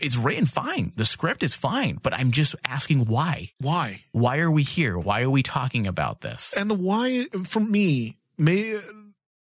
it's 0.00 0.16
written 0.16 0.46
fine. 0.46 0.92
The 0.96 1.04
script 1.04 1.42
is 1.42 1.54
fine, 1.54 1.98
but 2.02 2.12
I'm 2.12 2.30
just 2.30 2.54
asking 2.64 3.06
why. 3.06 3.50
Why? 3.58 4.04
Why 4.12 4.38
are 4.38 4.50
we 4.50 4.62
here? 4.62 4.98
Why 4.98 5.22
are 5.22 5.30
we 5.30 5.42
talking 5.42 5.86
about 5.86 6.20
this? 6.20 6.54
And 6.56 6.70
the 6.70 6.74
why 6.74 7.24
for 7.44 7.60
me 7.60 8.18
may 8.38 8.78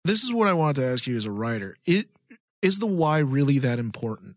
this 0.05 0.23
is 0.23 0.33
what 0.33 0.49
I 0.49 0.53
wanted 0.53 0.83
to 0.83 0.87
ask 0.87 1.07
you 1.07 1.17
as 1.17 1.25
a 1.25 1.31
writer. 1.31 1.77
It 1.87 2.09
is 2.61 2.79
the 2.79 2.87
why 2.87 3.21
really 3.21 3.61
that 3.61 3.79
important? 3.79 4.37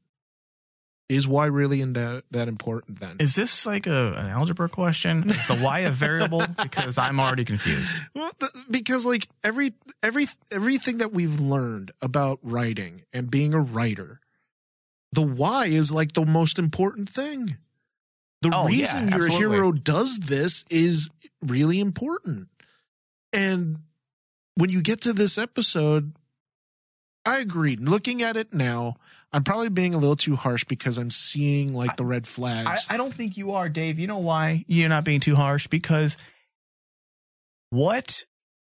Is 1.09 1.25
why 1.25 1.45
really 1.45 1.79
in 1.79 1.93
that 1.93 2.23
that 2.31 2.49
important 2.49 2.99
then? 2.99 3.15
Is 3.19 3.33
this 3.33 3.65
like 3.65 3.87
a, 3.87 4.13
an 4.13 4.25
algebra 4.27 4.67
question? 4.67 5.29
Is 5.29 5.47
the 5.47 5.55
why 5.55 5.79
a 5.79 5.89
variable? 5.89 6.43
because 6.61 6.97
I'm 6.97 7.19
already 7.19 7.45
confused. 7.45 7.95
Well, 8.13 8.31
th- 8.39 8.51
because 8.69 9.05
like 9.05 9.29
every 9.41 9.73
every 10.03 10.27
everything 10.51 10.97
that 10.97 11.13
we've 11.13 11.39
learned 11.39 11.91
about 12.01 12.39
writing 12.43 13.03
and 13.13 13.31
being 13.31 13.53
a 13.53 13.61
writer, 13.61 14.19
the 15.13 15.21
why 15.21 15.67
is 15.67 15.93
like 15.93 16.11
the 16.11 16.25
most 16.25 16.59
important 16.59 17.07
thing. 17.07 17.55
The 18.41 18.51
Oh, 18.53 18.67
yeah, 18.67 18.99
reason 19.01 19.09
your 19.09 19.29
hero 19.29 19.71
does 19.71 20.19
this 20.19 20.65
is 20.69 21.09
really 21.41 21.79
important. 21.79 22.49
And 23.31 23.79
when 24.55 24.69
you 24.69 24.81
get 24.81 25.01
to 25.01 25.13
this 25.13 25.37
episode, 25.37 26.13
I 27.25 27.39
agree. 27.39 27.77
Looking 27.77 28.21
at 28.21 28.37
it 28.37 28.53
now, 28.53 28.97
I'm 29.33 29.43
probably 29.43 29.69
being 29.69 29.93
a 29.93 29.97
little 29.97 30.15
too 30.15 30.35
harsh 30.35 30.63
because 30.63 30.97
I'm 30.97 31.11
seeing 31.11 31.73
like 31.73 31.97
the 31.97 32.05
red 32.05 32.23
I, 32.23 32.27
flags. 32.27 32.87
I 32.89 32.97
don't 32.97 33.13
think 33.13 33.35
you 33.37 33.51
are, 33.53 33.67
Dave. 33.69 33.99
You 33.99 34.07
know 34.07 34.19
why 34.19 34.63
you're 34.67 34.89
not 34.89 35.03
being 35.03 35.19
too 35.19 35.35
harsh? 35.35 35.67
Because 35.67 36.17
what 37.69 38.23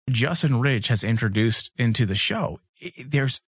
Justin 0.09 0.59
Ridge 0.59 0.87
has 0.87 1.03
introduced 1.03 1.71
into 1.77 2.05
the 2.05 2.15
show, 2.15 2.59
i- 2.83 2.91
there's 3.05 3.41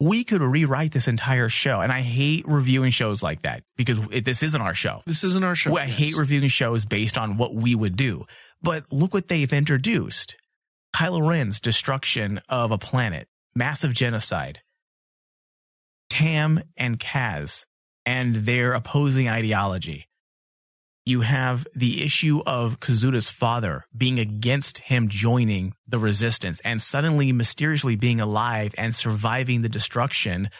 we 0.00 0.24
could 0.24 0.42
rewrite 0.42 0.92
this 0.92 1.06
entire 1.08 1.48
show, 1.48 1.80
and 1.80 1.92
I 1.92 2.00
hate 2.00 2.44
reviewing 2.48 2.90
shows 2.90 3.22
like 3.22 3.42
that 3.42 3.62
because 3.76 4.00
it, 4.10 4.24
this 4.24 4.42
isn't 4.42 4.60
our 4.60 4.74
show. 4.74 5.02
this 5.06 5.22
isn't 5.24 5.44
our 5.44 5.54
show. 5.54 5.76
I 5.78 5.84
yes. 5.86 5.96
hate 5.96 6.16
reviewing 6.16 6.48
shows 6.48 6.84
based 6.84 7.16
on 7.16 7.36
what 7.36 7.54
we 7.54 7.74
would 7.76 7.96
do. 7.96 8.26
But 8.60 8.90
look 8.92 9.14
what 9.14 9.28
they've 9.28 9.52
introduced. 9.52 10.36
Kylo 10.94 11.26
Ren's 11.26 11.60
destruction 11.60 12.40
of 12.48 12.70
a 12.72 12.78
planet, 12.78 13.28
massive 13.54 13.94
genocide. 13.94 14.60
Tam 16.18 16.62
and 16.76 17.00
Kaz 17.00 17.66
and 18.06 18.34
their 18.36 18.72
opposing 18.72 19.28
ideology. 19.28 20.06
You 21.06 21.20
have 21.22 21.66
the 21.74 22.02
issue 22.04 22.40
of 22.46 22.78
Kazuda's 22.80 23.30
father 23.30 23.84
being 23.94 24.18
against 24.18 24.78
him 24.78 25.08
joining 25.08 25.74
the 25.86 25.98
resistance 25.98 26.60
and 26.60 26.80
suddenly 26.80 27.32
mysteriously 27.32 27.96
being 27.96 28.20
alive 28.20 28.74
and 28.78 28.94
surviving 28.94 29.62
the 29.62 29.68
destruction 29.68 30.50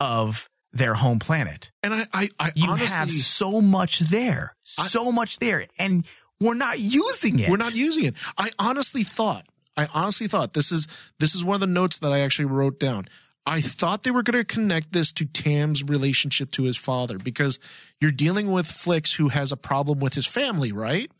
of 0.00 0.48
their 0.72 0.94
home 0.94 1.18
planet 1.18 1.70
And 1.82 1.92
I, 1.92 2.06
I, 2.14 2.28
I 2.40 2.52
you 2.54 2.70
honestly, 2.70 2.96
have 2.96 3.10
so 3.10 3.60
much 3.60 3.98
there, 3.98 4.56
I- 4.78 4.86
so 4.86 5.12
much 5.12 5.38
there, 5.38 5.66
and 5.78 6.06
we're 6.40 6.54
not 6.54 6.78
using 6.80 7.38
it. 7.38 7.50
We're 7.50 7.58
not 7.58 7.74
using 7.74 8.04
it. 8.06 8.14
I 8.38 8.50
honestly 8.58 9.04
thought, 9.04 9.44
I 9.76 9.86
honestly 9.92 10.26
thought 10.26 10.54
this 10.54 10.72
is 10.72 10.88
this 11.20 11.34
is 11.34 11.44
one 11.44 11.54
of 11.54 11.60
the 11.60 11.66
notes 11.66 11.98
that 11.98 12.10
I 12.12 12.20
actually 12.20 12.46
wrote 12.46 12.80
down. 12.80 13.06
I 13.44 13.60
thought 13.60 14.04
they 14.04 14.10
were 14.12 14.22
going 14.22 14.38
to 14.38 14.44
connect 14.44 14.92
this 14.92 15.12
to 15.14 15.24
Tam's 15.24 15.82
relationship 15.82 16.52
to 16.52 16.62
his 16.62 16.76
father 16.76 17.18
because 17.18 17.58
you're 18.00 18.12
dealing 18.12 18.52
with 18.52 18.66
Flix 18.66 19.12
who 19.12 19.28
has 19.28 19.50
a 19.50 19.56
problem 19.56 19.98
with 19.98 20.14
his 20.14 20.26
family, 20.26 20.70
right? 20.70 21.10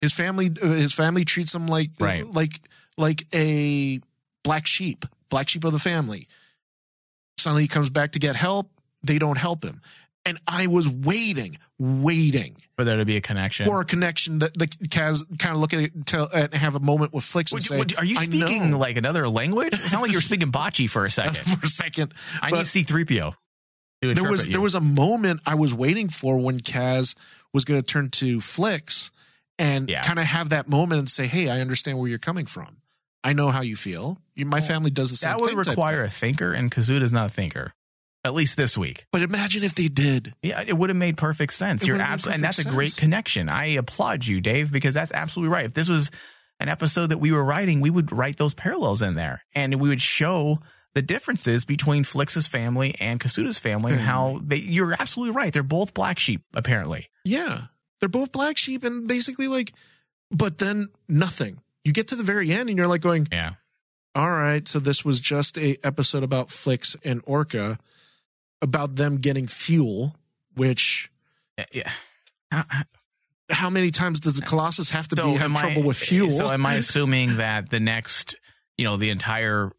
His 0.00 0.12
family, 0.12 0.50
uh, 0.62 0.66
his 0.66 0.94
family 0.94 1.24
treats 1.24 1.54
him 1.54 1.66
like 1.66 1.90
Right. 2.00 2.26
like 2.26 2.60
like 2.96 3.26
a 3.34 4.00
black 4.44 4.66
sheep, 4.66 5.04
black 5.28 5.48
sheep 5.50 5.64
of 5.64 5.72
the 5.72 5.78
family. 5.78 6.28
Suddenly 7.38 7.62
he 7.64 7.68
comes 7.68 7.90
back 7.90 8.12
to 8.12 8.18
get 8.18 8.36
help. 8.36 8.70
They 9.02 9.18
don't 9.18 9.36
help 9.36 9.62
him, 9.62 9.82
and 10.26 10.38
I 10.46 10.66
was 10.66 10.88
waiting, 10.88 11.56
waiting 11.78 12.56
for 12.76 12.84
there 12.84 12.96
to 12.96 13.04
be 13.04 13.16
a 13.16 13.20
connection. 13.20 13.68
or 13.68 13.80
a 13.80 13.84
connection 13.84 14.40
that 14.40 14.52
the 14.58 14.66
Kaz 14.66 15.22
kind 15.38 15.54
of 15.54 15.60
look 15.60 15.72
at 15.72 15.80
it 15.80 16.06
tell, 16.06 16.28
and 16.32 16.52
have 16.54 16.76
a 16.76 16.80
moment 16.80 17.12
with 17.12 17.24
Flix 17.24 17.52
and 17.52 17.62
you- 17.62 17.66
say, 17.88 17.94
are 17.96 18.04
you 18.04 18.16
speaking 18.16 18.72
like 18.72 18.96
another 18.96 19.28
language? 19.28 19.72
It 19.74 19.80
sounded 19.80 20.02
like 20.02 20.10
you 20.12 20.18
were 20.18 20.22
speaking 20.22 20.52
bocce 20.52 20.88
for 20.90 21.04
a 21.04 21.10
second. 21.10 21.36
for 21.58 21.64
a 21.66 21.68
second? 21.68 22.12
I 22.42 22.50
need 22.50 22.66
C-3PO. 22.66 23.34
there 24.02 24.24
was 24.24 24.46
you. 24.46 24.52
there 24.52 24.60
was 24.60 24.74
a 24.74 24.80
moment 24.80 25.40
I 25.46 25.54
was 25.54 25.72
waiting 25.72 26.08
for 26.08 26.38
when 26.38 26.60
Kaz 26.60 27.14
was 27.54 27.64
going 27.64 27.80
to 27.80 27.86
turn 27.86 28.10
to 28.10 28.40
Flix 28.40 29.10
and 29.58 29.88
Yeah. 29.88 30.02
kind 30.02 30.18
of 30.18 30.26
have 30.26 30.50
that 30.50 30.68
moment 30.68 30.98
and 30.98 31.08
say, 31.08 31.26
"Hey, 31.26 31.48
I 31.48 31.60
understand 31.60 31.98
where 31.98 32.08
you're 32.08 32.18
coming 32.18 32.44
from. 32.46 32.76
I 33.24 33.32
know 33.32 33.48
how 33.50 33.62
you 33.62 33.74
feel. 33.74 34.20
You, 34.34 34.44
my 34.46 34.60
family 34.60 34.90
does 34.90 35.10
the 35.10 35.16
same 35.16 35.30
that 35.30 35.40
would 35.40 35.48
thing." 35.48 35.58
require 35.58 36.04
a 36.04 36.10
thinker, 36.10 36.52
and 36.52 36.70
Kazuda's 36.70 37.12
not 37.12 37.26
a 37.26 37.32
thinker. 37.32 37.72
At 38.26 38.34
least 38.34 38.56
this 38.56 38.76
week. 38.76 39.06
But 39.12 39.22
imagine 39.22 39.62
if 39.62 39.76
they 39.76 39.86
did. 39.86 40.34
Yeah, 40.42 40.62
it 40.66 40.72
would 40.76 40.90
have 40.90 40.96
made 40.96 41.16
perfect 41.16 41.52
sense. 41.52 41.84
It 41.84 41.86
You're 41.86 42.00
absolutely, 42.00 42.34
and 42.34 42.44
that's 42.44 42.56
perfect 42.56 42.72
a 42.72 42.76
great 42.76 42.96
connection. 42.96 43.48
I 43.48 43.66
applaud 43.66 44.26
you, 44.26 44.40
Dave, 44.40 44.72
because 44.72 44.94
that's 44.94 45.12
absolutely 45.12 45.52
right. 45.54 45.64
If 45.64 45.74
this 45.74 45.88
was 45.88 46.10
an 46.58 46.68
episode 46.68 47.10
that 47.10 47.18
we 47.18 47.30
were 47.30 47.44
writing, 47.44 47.80
we 47.80 47.90
would 47.90 48.10
write 48.10 48.36
those 48.36 48.52
parallels 48.52 49.00
in 49.00 49.14
there, 49.14 49.44
and 49.54 49.76
we 49.80 49.88
would 49.88 50.02
show 50.02 50.58
the 50.94 51.02
differences 51.02 51.64
between 51.64 52.02
Flix's 52.02 52.48
family 52.48 52.96
and 52.98 53.20
Kazuda's 53.20 53.58
family, 53.60 53.92
and 53.92 54.00
how 54.00 54.40
they. 54.42 54.56
You're 54.56 54.94
absolutely 54.98 55.36
right. 55.36 55.52
They're 55.52 55.62
both 55.62 55.94
black 55.94 56.18
sheep, 56.18 56.42
apparently. 56.52 57.08
Yeah, 57.24 57.66
they're 58.00 58.08
both 58.08 58.32
black 58.32 58.56
sheep, 58.58 58.82
and 58.82 59.06
basically 59.06 59.46
like, 59.46 59.72
but 60.32 60.58
then 60.58 60.88
nothing. 61.08 61.60
You 61.84 61.92
get 61.92 62.08
to 62.08 62.16
the 62.16 62.24
very 62.24 62.50
end, 62.50 62.70
and 62.70 62.76
you're 62.76 62.88
like 62.88 63.02
going, 63.02 63.28
Yeah. 63.30 63.52
all 64.16 64.30
right, 64.32 64.66
so 64.66 64.80
this 64.80 65.04
was 65.04 65.20
just 65.20 65.56
a 65.58 65.76
episode 65.86 66.24
about 66.24 66.50
Flix 66.50 66.96
and 67.04 67.24
Orka, 67.26 67.78
about 68.66 68.96
them 68.96 69.18
getting 69.18 69.46
fuel. 69.48 70.14
Which 70.54 71.10
Yeah. 71.72 71.90
Uh, 72.52 72.62
how 73.50 73.70
many 73.70 73.90
times 73.90 74.18
does 74.20 74.34
the 74.34 74.42
Colossus 74.42 74.90
have 74.90 75.06
to 75.08 75.16
So 75.16 75.26
be 75.32 75.32
have 75.38 75.50
am 75.50 75.56
I- 75.56 75.60
trouble 75.60 75.82
with 75.84 75.96
fuel? 75.96 76.30
So 76.30 76.50
am 76.50 76.66
I 76.66 76.74
assuming 76.82 77.36
that 77.36 77.70
the 77.70 77.78
next, 77.80 78.36
you 78.76 78.84
know, 78.84 78.96
the 78.96 79.10
entire 79.10 79.70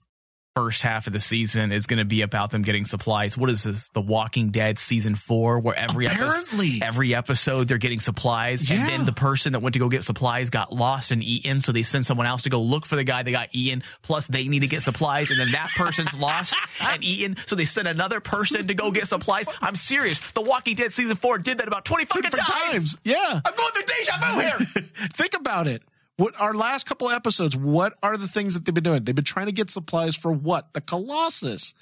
first 0.58 0.82
half 0.82 1.06
of 1.06 1.14
the 1.14 1.20
season 1.20 1.72
is 1.72 1.86
going 1.86 2.00
to 2.00 2.06
be 2.06 2.24
about 2.24 2.50
them 2.50 2.64
getting 2.64 2.84
supplies? 2.84 3.38
What 3.38 3.52
is 3.52 3.64
this? 3.64 3.90
The 3.90 4.02
Walking 4.02 4.50
Dead 4.50 4.80
season 4.80 5.14
four, 5.14 5.60
where 5.60 5.76
every 5.76 6.08
episode, 6.08 6.24
Apparently. 6.26 6.80
every 6.82 7.14
episode 7.14 7.68
they're 7.68 7.78
getting 7.78 8.00
supplies, 8.00 8.68
and 8.72 8.82
then 8.90 9.06
the 9.06 9.12
person 9.14 9.54
that 9.54 9.60
went 9.60 9.74
to 9.74 9.80
go 9.80 9.88
get 9.88 10.04
supplies 10.04 10.50
got 10.50 10.74
lost 10.74 11.12
and 11.12 11.22
eaten, 11.22 11.60
so 11.60 11.72
they 11.72 11.84
send 11.84 12.08
someone 12.08 12.26
else 12.26 12.42
to 12.44 12.50
go 12.50 12.60
look 12.60 12.88
for 12.88 12.96
the 12.96 13.04
guy 13.04 13.22
that 13.22 13.30
got 13.32 13.50
eaten. 13.52 13.84
Plus, 14.02 14.26
they 14.26 14.48
need 14.48 14.62
to 14.62 14.68
get 14.68 14.82
supplies, 14.82 15.30
and 15.30 15.40
then 15.40 15.52
that 15.52 15.70
person's 15.76 16.14
lost 16.20 16.56
and 16.82 17.04
eaten, 17.04 17.38
so 17.46 17.56
they 17.56 17.66
send 17.66 17.88
another 17.88 18.20
person 18.20 18.66
to 18.68 18.74
go 18.74 18.90
get 18.90 19.06
supplies. 19.08 19.46
I'm 19.62 19.76
serious. 19.76 20.20
The 20.32 20.42
Walking 20.42 20.76
Dead 20.76 20.92
season 20.92 21.18
four 21.18 21.38
did 21.38 21.60
that 21.60 21.68
about 21.68 21.86
twenty 21.86 22.06
fucking 22.06 22.24
different 22.24 22.48
times. 22.48 22.96
times. 22.96 23.00
Yeah. 23.04 23.42
I'm 23.46 23.54
going 23.56 23.72
through 23.74 23.84
deja 23.86 24.18
vu 24.34 24.40
here. 24.40 24.58
Think 25.14 25.36
about 25.36 25.68
it. 25.68 25.84
What 26.18 26.34
our 26.40 26.54
last 26.54 26.88
couple 26.88 27.10
episodes, 27.12 27.56
what 27.56 27.94
are 28.02 28.18
the 28.18 28.28
things 28.28 28.56
that 28.56 28.66
they've 28.66 28.74
been 28.74 28.84
doing? 28.84 29.04
They've 29.04 29.14
been 29.16 29.24
trying 29.24 29.46
to 29.46 29.52
get 29.52 29.70
supplies 29.70 30.16
for 30.16 30.32
what? 30.32 30.74
The 30.74 30.82
Colossus. 30.82 31.76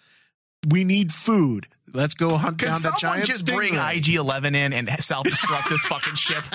We 0.69 0.83
need 0.83 1.13
food. 1.13 1.67
Let's 1.93 2.15
go 2.15 2.35
hunt 2.35 2.57
Can 2.57 2.69
down 2.69 2.81
that 2.81 2.97
giant 2.99 3.25
just 3.25 3.45
bring. 3.45 3.75
IG 3.75 4.15
Eleven 4.15 4.53
in 4.55 4.73
and 4.73 4.89
self 5.01 5.25
destruct 5.25 5.69
this 5.69 5.79
fucking 5.85 6.15
ship? 6.15 6.43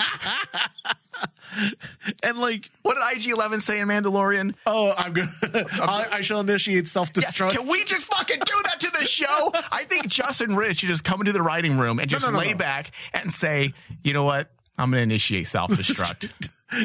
and 2.23 2.37
like, 2.37 2.69
What 2.83 2.95
did 2.95 3.17
IG 3.17 3.31
Eleven 3.33 3.61
say 3.61 3.79
in 3.79 3.87
Mandalorian? 3.87 4.53
oh, 4.67 4.93
I'm 4.95 5.13
gonna, 5.13 5.29
I, 5.81 6.07
I 6.11 6.21
shall 6.21 6.41
initiate 6.41 6.87
self 6.87 7.09
Yeah, 7.15 7.23
destruct. 7.23 7.51
can 7.51 7.67
we 7.67 7.83
just 7.85 8.05
fucking 8.05 8.39
do 8.45 8.53
that 8.65 8.79
to 8.81 8.91
the 8.99 9.05
show? 9.05 9.51
I 9.71 9.85
think 9.85 10.07
Justin 10.07 10.55
Ridge 10.55 10.79
should 10.79 10.89
just 10.89 11.03
come 11.03 11.21
into 11.21 11.31
the 11.31 11.41
writing 11.41 11.79
room 11.79 11.99
and 11.99 12.09
just 12.09 12.25
no, 12.25 12.31
no, 12.31 12.37
lay 12.37 12.51
no. 12.51 12.57
back 12.57 12.91
and 13.13 13.31
say, 13.31 13.73
you 14.03 14.13
know 14.13 14.23
what? 14.23 14.51
I'm 14.77 14.91
going 14.91 14.99
to 14.99 15.03
initiate 15.03 15.47
self 15.47 15.71
destruct. 15.71 16.31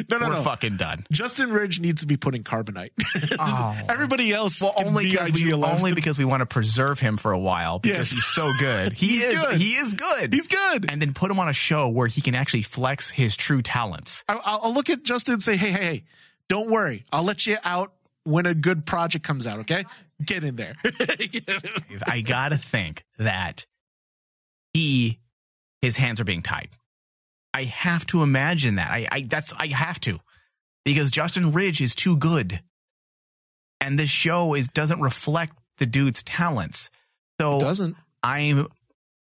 No, 0.09 0.17
no, 0.17 0.27
We're 0.29 0.33
no. 0.35 0.41
fucking 0.41 0.77
done. 0.77 1.05
Justin 1.11 1.51
Ridge 1.51 1.79
needs 1.79 2.01
to 2.01 2.07
be 2.07 2.17
put 2.17 2.35
in 2.35 2.43
carbonite. 2.43 2.91
Oh. 3.39 3.77
Everybody 3.89 4.33
else, 4.33 4.61
Well, 4.61 4.73
only 4.77 5.05
be 5.05 5.11
because, 5.11 5.31
we, 5.33 5.47
IG-11. 5.51 5.75
only 5.77 5.93
because 5.93 6.17
we 6.17 6.25
want 6.25 6.41
to 6.41 6.45
preserve 6.45 6.99
him 6.99 7.17
for 7.17 7.31
a 7.31 7.39
while 7.39 7.79
because 7.79 7.97
Yes. 7.97 8.11
he's 8.11 8.25
so 8.25 8.51
good. 8.59 8.93
He 8.97 9.07
He's 9.19 9.23
is. 9.25 9.41
good. 9.41 9.57
He 9.61 9.69
is 9.75 9.93
good. 9.93 10.33
he's 10.33 10.47
good. 10.47 10.85
and 10.89 11.01
then 11.01 11.13
put 11.13 11.29
him 11.31 11.39
on 11.39 11.49
a 11.49 11.53
show 11.53 11.87
where 11.89 12.07
he 12.07 12.21
can 12.21 12.35
actually 12.35 12.63
flex 12.63 13.09
his 13.09 13.35
true 13.35 13.61
talents. 13.61 14.23
I, 14.27 14.39
I'll 14.43 14.59
I'll 14.63 14.73
look 14.73 14.89
at 14.89 15.03
Justin 15.03 15.33
and 15.35 15.43
say, 15.43 15.55
hey, 15.57 15.69
hey, 15.71 15.83
hey, 15.83 16.03
don't 16.49 16.69
worry. 16.69 17.03
I'll 17.11 17.23
let 17.23 17.45
you 17.45 17.57
out 17.63 17.93
when 18.23 18.45
a 18.45 18.53
good 18.53 18.85
project 18.85 19.23
comes 19.25 19.45
out. 19.47 19.59
Okay, 19.59 19.85
get 20.23 20.43
in 20.43 20.55
there. 20.55 20.73
I 22.07 22.21
gotta 22.21 22.57
think 22.57 23.03
that 23.17 23.65
he 24.73 25.19
his 25.81 25.97
hands 25.97 26.19
are 26.19 26.25
being 26.25 26.41
tied. 26.41 26.69
I 27.57 27.63
have 27.63 28.05
to 28.07 28.21
imagine 28.21 28.75
that. 28.75 28.91
I, 28.91 29.07
I 29.11 29.21
that's 29.21 29.51
I 29.53 29.65
have 29.67 29.99
to 30.01 30.19
because 30.85 31.09
Justin 31.09 31.53
Ridge 31.53 31.81
is 31.81 31.95
too 31.95 32.15
good, 32.15 32.61
and 33.81 33.97
this 33.97 34.11
show 34.11 34.53
is 34.53 34.67
doesn't 34.67 35.01
reflect 35.01 35.57
the 35.79 35.87
dude's 35.87 36.21
talents. 36.21 36.91
So 37.41 37.59
Doesn't. 37.59 37.95
I 38.21 38.63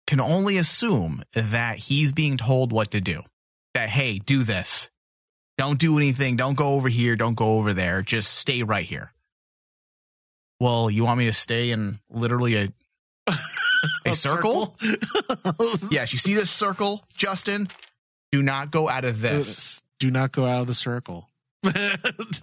can 0.06 0.20
only 0.20 0.58
assume 0.58 1.22
that 1.32 1.78
he's 1.78 2.12
being 2.12 2.36
told 2.36 2.70
what 2.70 2.90
to 2.90 3.00
do. 3.00 3.22
That 3.72 3.88
hey, 3.88 4.18
do 4.18 4.42
this. 4.42 4.90
Don't 5.56 5.78
do 5.78 5.96
anything. 5.96 6.36
Don't 6.36 6.54
go 6.54 6.74
over 6.74 6.90
here. 6.90 7.16
Don't 7.16 7.34
go 7.34 7.56
over 7.56 7.72
there. 7.72 8.02
Just 8.02 8.34
stay 8.34 8.62
right 8.62 8.84
here. 8.84 9.14
Well, 10.60 10.90
you 10.90 11.02
want 11.02 11.18
me 11.18 11.24
to 11.26 11.32
stay 11.32 11.70
in 11.70 11.98
literally 12.10 12.56
a 12.56 12.68
A, 14.06 14.10
A 14.10 14.14
circle? 14.14 14.76
yes, 15.90 16.12
you 16.12 16.18
see 16.18 16.34
this 16.34 16.50
circle, 16.50 17.04
Justin? 17.14 17.68
Do 18.32 18.42
not 18.42 18.70
go 18.70 18.88
out 18.88 19.04
of 19.04 19.24
uh, 19.24 19.28
this. 19.28 19.82
Do 19.98 20.10
not 20.10 20.32
go 20.32 20.46
out 20.46 20.62
of 20.62 20.66
the 20.66 20.74
circle. 20.74 21.28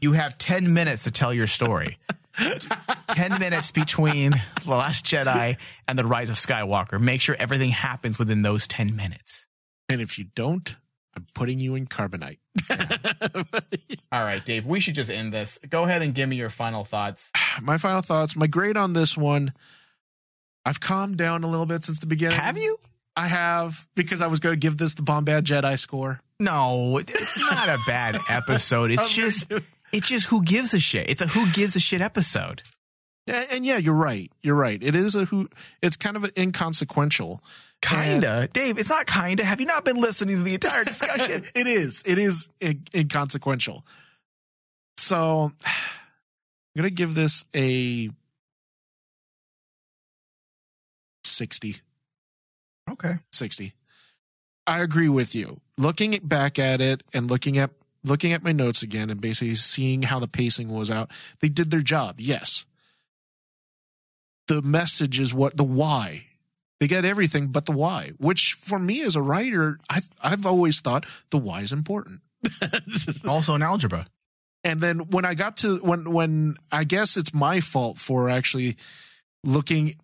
You 0.02 0.12
have 0.12 0.38
10 0.38 0.74
minutes 0.74 1.04
to 1.04 1.12
tell 1.12 1.34
your 1.34 1.48
story. 1.48 1.98
10 2.38 3.39
minutes 3.39 3.71
between 3.71 4.32
The 4.63 4.69
Last 4.69 5.06
Jedi 5.06 5.58
and 5.88 5.98
The 5.98 6.06
Rise 6.06 6.30
of 6.30 6.36
Skywalker. 6.36 7.00
Make 7.00 7.21
sure 7.21 7.36
everything 7.39 7.69
happens 7.71 8.19
within 8.19 8.41
those 8.41 8.67
10 8.67 8.95
minutes. 8.95 9.48
and 9.89 10.02
if 10.02 10.19
you 10.19 10.26
don't, 10.36 10.76
I'm 11.15 11.26
putting 11.34 11.60
you 11.60 11.76
in 11.76 11.88
carbonite. 11.88 12.39
All 14.12 14.24
right, 14.24 14.43
Dave, 14.45 14.65
we 14.65 14.80
should 14.82 14.95
just 14.95 15.10
end 15.10 15.34
this. 15.34 15.60
Go 15.69 15.84
ahead 15.84 16.02
and 16.02 16.13
give 16.13 16.28
me 16.28 16.36
your 16.36 16.50
final 16.50 16.84
thoughts. 16.84 17.32
my 17.62 17.78
final 17.78 18.02
thoughts. 18.02 18.36
My 18.36 18.48
grade 18.48 18.78
on 18.78 18.93
this 18.93 19.15
one. 19.17 19.54
I've 20.65 20.80
calmed 20.80 21.17
down 21.17 21.43
a 21.43 21.48
little 21.48 21.67
bit 21.67 21.86
since 21.86 22.00
the 22.00 22.08
beginning. 22.08 22.38
Have 22.38 22.58
you? 22.58 22.78
I 23.15 23.28
have 23.28 23.88
because 23.95 24.21
I 24.21 24.28
was 24.28 24.39
going 24.39 24.54
to 24.54 24.60
give 24.60 24.78
this 24.78 24.93
the 24.93 25.01
Bombad 25.04 25.43
Jedi 25.43 25.78
score. 25.80 26.19
No, 26.39 26.97
it's 26.97 27.51
not 27.51 27.69
a 27.69 27.78
bad 27.88 28.17
episode. 28.30 28.91
It's 28.91 29.13
just, 29.13 29.45
it's 29.93 30.08
just 30.08 30.28
who 30.28 30.43
gives 30.43 30.73
a 30.73 30.80
shit. 30.80 31.10
It's 31.10 31.21
a 31.21 31.28
who 31.28 31.49
gives 31.51 31.75
a 31.75 31.80
shit 31.80 32.01
episode. 32.01 32.62
And, 33.28 33.47
and 33.51 33.65
yeah, 33.65 33.78
you're 33.78 33.93
right. 33.93 34.30
You're 34.43 34.56
right. 34.56 34.82
It 34.84 34.95
is 34.95 35.15
a 35.15 35.25
who. 35.25 35.49
It's 35.82 35.95
kind 35.95 36.17
of 36.17 36.30
inconsequential. 36.38 37.41
Kinda, 37.82 38.49
Dave. 38.51 38.78
It's 38.78 38.89
not 38.89 39.06
kinda. 39.06 39.43
Have 39.43 39.60
you 39.60 39.65
not 39.65 39.86
been 39.86 39.97
listening 39.97 40.38
to 40.38 40.43
the 40.43 40.54
entire 40.56 40.84
discussion? 40.84 41.45
it 41.56 41.67
is. 41.67 42.04
It 42.06 42.17
is 42.17 42.49
in- 42.60 42.84
inconsequential. 42.93 43.86
So 44.97 45.51
I'm 45.65 45.71
gonna 46.75 46.89
give 46.89 47.15
this 47.15 47.45
a 47.56 48.10
sixty. 51.23 51.78
Okay. 52.89 53.15
60. 53.32 53.74
I 54.67 54.80
agree 54.80 55.10
with 55.10 55.36
you. 55.36 55.62
Looking 55.78 56.19
back 56.24 56.58
at 56.58 56.82
it 56.82 57.04
and 57.13 57.30
looking 57.30 57.58
at 57.58 57.71
looking 58.04 58.34
at 58.34 58.43
my 58.43 58.52
notes 58.52 58.84
again 58.84 59.10
and 59.10 59.19
basically 59.19 59.56
seeing 59.56 60.04
how 60.04 60.19
the 60.19 60.28
pacing 60.28 60.69
was 60.69 60.91
out, 60.91 61.10
they 61.41 61.50
did 61.50 61.71
their 61.71 61.82
job. 61.82 62.15
Yes. 62.19 62.65
The 64.48 64.62
message 64.62 65.19
is 65.19 65.34
what 65.34 65.58
the 65.58 65.63
why. 65.63 66.28
They 66.80 66.88
get 66.88 67.06
everything 67.06 67.48
but 67.48 67.65
the 67.65 67.71
why, 67.71 68.12
which 68.17 68.54
for 68.54 68.78
me 68.78 69.02
as 69.02 69.15
a 69.15 69.21
writer, 69.21 69.80
I've 69.89 70.10
I've 70.21 70.45
always 70.45 70.82
thought 70.82 71.06
the 71.32 71.38
why 71.38 71.62
is 71.62 71.71
important. 71.71 72.21
Also 73.28 73.56
in 73.56 73.62
algebra. 73.62 74.08
And 74.63 74.80
then 74.80 75.10
when 75.10 75.26
I 75.26 75.36
got 75.36 75.58
to 75.58 75.78
when 75.78 76.12
when 76.12 76.56
I 76.71 76.84
guess 76.84 77.17
it's 77.17 77.34
my 77.34 77.60
fault 77.60 77.98
for 77.98 78.30
actually 78.30 78.76
looking 79.43 79.95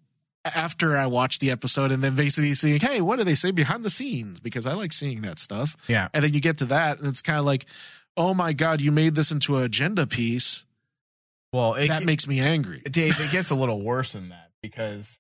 after 0.44 0.98
I 0.98 1.06
watched 1.06 1.40
the 1.42 1.52
episode 1.52 1.92
and 1.92 2.04
then 2.04 2.16
basically 2.16 2.54
seeing, 2.54 2.80
hey, 2.80 3.02
what 3.02 3.18
do 3.18 3.24
they 3.24 3.36
say 3.36 3.52
behind 3.52 3.84
the 3.84 3.90
scenes? 3.90 4.40
Because 4.40 4.66
I 4.66 4.74
like 4.74 4.92
seeing 4.92 5.22
that 5.22 5.40
stuff. 5.40 5.76
Yeah. 5.88 6.08
And 6.14 6.24
then 6.24 6.34
you 6.34 6.42
get 6.42 6.58
to 6.60 6.66
that 6.66 7.00
and 7.00 7.08
it's 7.08 7.22
kind 7.22 7.40
of 7.40 7.46
like, 7.46 7.66
oh 8.18 8.34
my 8.34 8.54
God, 8.54 8.82
you 8.82 8.92
made 8.92 9.16
this 9.16 9.32
into 9.32 9.58
an 9.58 9.64
agenda 9.64 10.08
piece. 10.08 10.66
Well, 11.54 11.76
it, 11.76 11.88
that 11.88 12.06
makes 12.06 12.28
me 12.28 12.40
angry. 12.40 12.80
Dave, 12.80 13.20
it 13.20 13.32
gets 13.32 13.50
a 13.50 13.56
little 13.56 13.82
worse 13.82 14.14
than 14.14 14.30
that 14.30 14.52
because, 14.62 15.20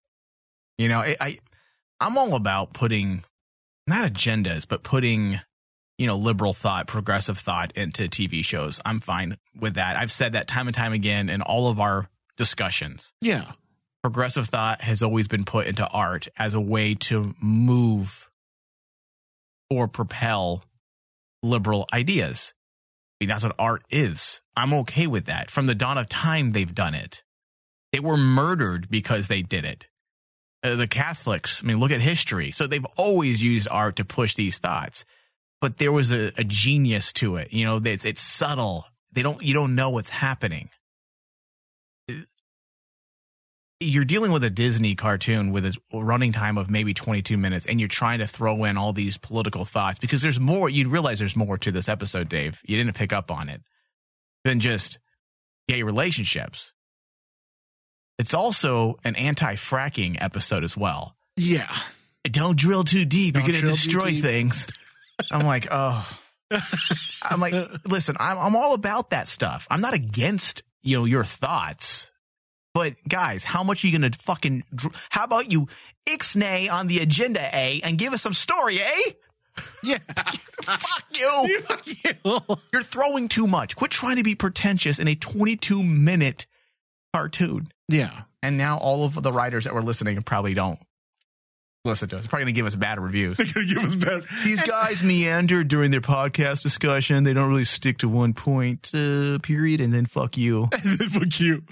you 0.78 0.88
know, 0.88 1.02
it, 1.02 1.18
I, 1.20 1.40
I'm 2.00 2.18
all 2.18 2.36
about 2.36 2.74
putting 2.74 3.24
not 3.88 4.12
agendas, 4.12 4.66
but 4.68 4.82
putting, 4.82 5.42
you 5.98 6.08
know, 6.08 6.16
liberal 6.16 6.54
thought, 6.54 6.88
progressive 6.88 7.38
thought 7.38 7.74
into 7.76 8.04
TV 8.04 8.44
shows. 8.44 8.80
I'm 8.86 9.02
fine 9.02 9.38
with 9.60 9.76
that. 9.76 9.98
I've 9.98 10.12
said 10.12 10.34
that 10.34 10.48
time 10.48 10.68
and 10.68 10.76
time 10.76 10.94
again 10.94 11.30
in 11.30 11.42
all 11.42 11.70
of 11.70 11.80
our 11.80 12.08
discussions. 12.38 13.14
Yeah. 13.22 13.52
Progressive 14.04 14.48
thought 14.48 14.82
has 14.82 15.04
always 15.04 15.28
been 15.28 15.44
put 15.44 15.68
into 15.68 15.88
art 15.88 16.28
as 16.38 16.54
a 16.54 16.62
way 16.62 16.96
to 16.96 17.36
move 17.40 18.30
or 19.70 19.88
propel 19.88 20.64
liberal 21.44 21.88
ideas. 21.94 22.54
I 23.20 23.24
mean, 23.24 23.30
that's 23.30 23.44
what 23.44 23.56
art 23.60 23.84
is. 23.92 24.42
I'm 24.56 24.74
okay 24.74 25.06
with 25.06 25.26
that. 25.26 25.52
From 25.52 25.68
the 25.68 25.76
dawn 25.76 26.00
of 26.00 26.10
time, 26.10 26.52
they've 26.52 26.74
done 26.74 26.96
it. 26.96 27.24
They 27.92 28.00
were 28.00 28.18
murdered 28.18 28.90
because 28.90 29.28
they 29.28 29.44
did 29.44 29.66
it. 29.66 29.86
Uh, 30.64 30.76
the 30.76 30.88
Catholics, 30.88 31.62
I 31.64 31.68
mean, 31.68 31.80
look 31.80 31.92
at 31.92 32.02
history. 32.02 32.52
So 32.52 32.66
they've 32.66 32.86
always 32.98 33.44
used 33.44 33.68
art 33.70 33.98
to 33.98 34.06
push 34.06 34.34
these 34.34 34.58
thoughts. 34.58 35.06
But 35.60 35.78
there 35.78 35.92
was 35.92 36.12
a, 36.12 36.32
a 36.38 36.44
genius 36.44 37.14
to 37.14 37.36
it. 37.36 37.54
You 37.54 37.66
know, 37.66 37.82
it's, 37.84 38.06
it's 38.06 38.22
subtle. 38.22 38.86
They 39.12 39.22
don't, 39.22 39.42
you 39.44 39.54
don't 39.54 39.76
know 39.76 39.92
what's 39.92 40.10
happening. 40.10 40.70
You're 43.84 44.06
dealing 44.06 44.32
with 44.32 44.44
a 44.44 44.50
Disney 44.52 44.94
cartoon 44.94 45.52
with 45.52 45.66
a 45.66 45.76
running 45.92 46.32
time 46.34 46.60
of 46.60 46.70
maybe 46.70 46.94
22 46.94 47.36
minutes, 47.36 47.66
and 47.66 47.80
you're 47.80 47.90
trying 47.90 48.20
to 48.20 48.28
throw 48.28 48.64
in 48.66 48.78
all 48.78 48.94
these 48.94 49.18
political 49.18 49.66
thoughts 49.66 49.98
because 49.98 50.22
there's 50.22 50.40
more. 50.40 50.70
You'd 50.70 50.88
realize 50.88 51.18
there's 51.18 51.36
more 51.36 51.58
to 51.58 51.72
this 51.72 51.90
episode, 51.90 52.30
Dave. 52.30 52.62
You 52.64 52.78
didn't 52.78 52.96
pick 52.96 53.12
up 53.12 53.32
on 53.32 53.50
it 53.50 53.62
than 54.44 54.60
just 54.60 55.00
gay 55.68 55.82
relationships. 55.82 56.74
It's 58.20 58.36
also 58.36 59.00
an 59.04 59.16
anti 59.16 59.56
fracking 59.56 60.16
episode 60.22 60.64
as 60.64 60.78
well. 60.78 61.16
Yeah. 61.36 61.76
Don't 62.24 62.56
drill 62.56 62.84
too 62.84 63.04
deep. 63.04 63.34
Don't 63.34 63.48
You're 63.48 63.54
going 63.54 63.66
to 63.66 63.72
destroy 63.72 64.22
things. 64.22 64.68
I'm 65.32 65.46
like, 65.46 65.68
oh. 65.72 66.08
I'm 67.24 67.40
like, 67.40 67.56
listen, 67.86 68.16
I'm, 68.20 68.38
I'm 68.38 68.56
all 68.56 68.76
about 68.76 69.10
that 69.10 69.28
stuff. 69.28 69.68
I'm 69.72 69.82
not 69.82 69.96
against, 69.96 70.62
you 70.84 71.00
know, 71.00 71.06
your 71.06 71.24
thoughts. 71.24 72.11
But 72.74 72.96
guys, 73.08 73.44
how 73.44 73.64
much 73.64 73.84
are 73.84 73.88
you 73.88 73.98
going 74.00 74.10
to 74.12 74.18
fucking, 74.18 74.64
dr- 74.74 74.96
how 75.10 75.26
about 75.26 75.52
you 75.52 75.68
ixnay 76.08 76.72
on 76.72 76.88
the 76.88 77.00
agenda, 77.00 77.42
A, 77.56 77.82
and 77.84 77.98
give 77.98 78.14
us 78.14 78.22
some 78.22 78.34
story, 78.34 78.82
eh? 78.82 79.02
Yeah. 79.84 79.98
Fuck 80.64 81.04
you. 81.20 81.60
You're 82.72 82.82
throwing 82.84 83.28
too 83.28 83.48
much. 83.48 83.76
Quit 83.76 83.92
trying 83.92 84.16
to 84.16 84.24
be 84.24 84.34
pretentious 84.36 84.98
in 85.00 85.08
a 85.10 85.16
22 85.16 85.84
minute 85.84 86.46
cartoon. 87.14 87.68
yeah. 87.90 88.22
And 88.44 88.58
now 88.58 88.78
all 88.78 89.04
of 89.06 89.22
the 89.22 89.32
writers 89.32 89.66
that 89.66 89.74
were 89.76 89.84
listening 89.84 90.20
probably 90.24 90.54
don't 90.56 90.80
listen 91.84 92.10
to 92.10 92.18
us. 92.18 92.28
Probably 92.28 92.46
going 92.46 92.54
to 92.54 92.60
give 92.60 92.66
us 92.66 92.76
bad 92.76 93.00
reviews. 93.00 93.38
They're 93.38 93.46
going 93.48 93.68
to 93.68 93.74
give 93.74 93.84
us 93.84 93.96
better. 93.96 94.24
These 94.44 94.62
guys 94.64 95.04
meander 95.04 95.64
during 95.64 95.92
their 95.92 96.02
podcast 96.02 96.64
discussion. 96.64 97.24
They 97.24 97.34
don't 97.34 97.50
really 97.50 97.64
stick 97.64 98.00
to 98.00 98.10
one 98.10 98.34
point, 98.34 98.92
uh, 98.94 99.40
period, 99.40 99.82
and 99.82 99.94
then 99.94 100.06
fuck 100.06 100.38
you. 100.38 100.68
fuck 101.12 101.40
you. 101.40 101.64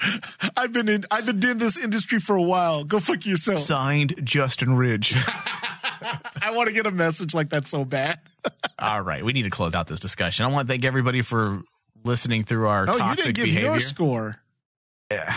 I've 0.58 0.74
been 0.74 0.90
in, 0.90 1.06
I've 1.12 1.26
been 1.26 1.52
in 1.52 1.58
this 1.58 1.78
industry 1.78 2.20
for 2.20 2.36
a 2.36 2.42
while. 2.42 2.84
Go 2.84 3.00
fuck 3.00 3.26
yourself. 3.26 3.60
Signed, 3.60 4.16
Justin 4.24 4.76
Ridge. 4.76 5.16
I 6.42 6.52
want 6.52 6.68
to 6.68 6.74
get 6.74 6.88
a 6.88 6.92
message 6.92 7.34
like 7.34 7.50
that 7.50 7.68
so 7.68 7.84
bad. 7.86 8.20
All 8.80 9.02
right, 9.02 9.24
we 9.24 9.34
need 9.34 9.44
to 9.44 9.50
close 9.50 9.76
out 9.76 9.88
this 9.88 10.00
discussion. 10.00 10.46
I 10.46 10.50
want 10.50 10.68
to 10.68 10.72
thank 10.72 10.86
everybody 10.86 11.22
for 11.22 11.62
listening 12.06 12.46
through 12.46 12.68
our 12.68 12.86
Oh, 12.88 12.94
you 12.94 13.00
toxic 13.00 13.26
didn't 13.26 13.36
give 13.36 13.46
behavior. 13.46 13.72
your 13.72 13.80
score. 13.80 14.34
Yeah. 15.12 15.36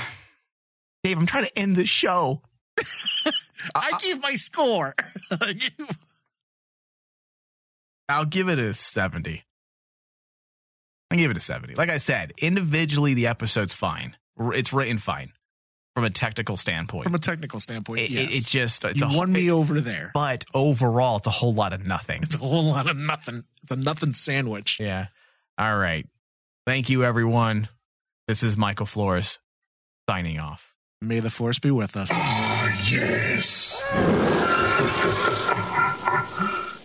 Dave, 1.04 1.18
I'm 1.18 1.26
trying 1.26 1.46
to 1.46 1.58
end 1.58 1.74
the 1.74 1.84
show. 1.84 2.42
I 3.74 3.98
give 4.02 4.22
my 4.22 4.34
score. 4.34 4.94
I'll 8.08 8.24
give 8.24 8.48
it 8.48 8.58
a 8.58 8.74
70. 8.74 9.44
I 11.10 11.16
give 11.16 11.30
it 11.30 11.36
a 11.36 11.40
70. 11.40 11.74
Like 11.74 11.90
I 11.90 11.98
said, 11.98 12.32
individually, 12.38 13.14
the 13.14 13.26
episode's 13.26 13.74
fine. 13.74 14.16
It's 14.38 14.72
written 14.72 14.98
fine 14.98 15.32
from 15.94 16.04
a 16.04 16.10
technical 16.10 16.56
standpoint. 16.56 17.04
From 17.04 17.14
a 17.14 17.18
technical 17.18 17.60
standpoint, 17.60 18.00
it, 18.00 18.10
yes. 18.10 18.34
it, 18.34 18.36
it 18.36 18.46
just, 18.46 18.84
it's 18.84 19.00
you 19.00 19.06
a 19.06 19.16
won 19.16 19.32
me 19.32 19.50
over 19.50 19.80
there. 19.80 20.10
But 20.14 20.44
overall, 20.54 21.18
it's 21.18 21.26
a 21.26 21.30
whole 21.30 21.52
lot 21.52 21.72
of 21.72 21.84
nothing. 21.84 22.22
It's 22.22 22.34
a 22.34 22.38
whole 22.38 22.64
lot 22.64 22.90
of 22.90 22.96
nothing. 22.96 23.44
It's 23.62 23.72
a 23.72 23.76
nothing 23.76 24.14
sandwich. 24.14 24.80
Yeah. 24.80 25.08
All 25.58 25.76
right. 25.76 26.06
Thank 26.66 26.88
you, 26.90 27.04
everyone. 27.04 27.68
This 28.26 28.42
is 28.42 28.56
Michael 28.56 28.86
Flores 28.86 29.38
signing 30.08 30.38
off. 30.38 30.71
May 31.02 31.18
the 31.18 31.30
force 31.30 31.58
be 31.58 31.72
with 31.72 31.96
us. 31.96 32.10
Ah, 32.12 32.78
yes. 32.88 33.82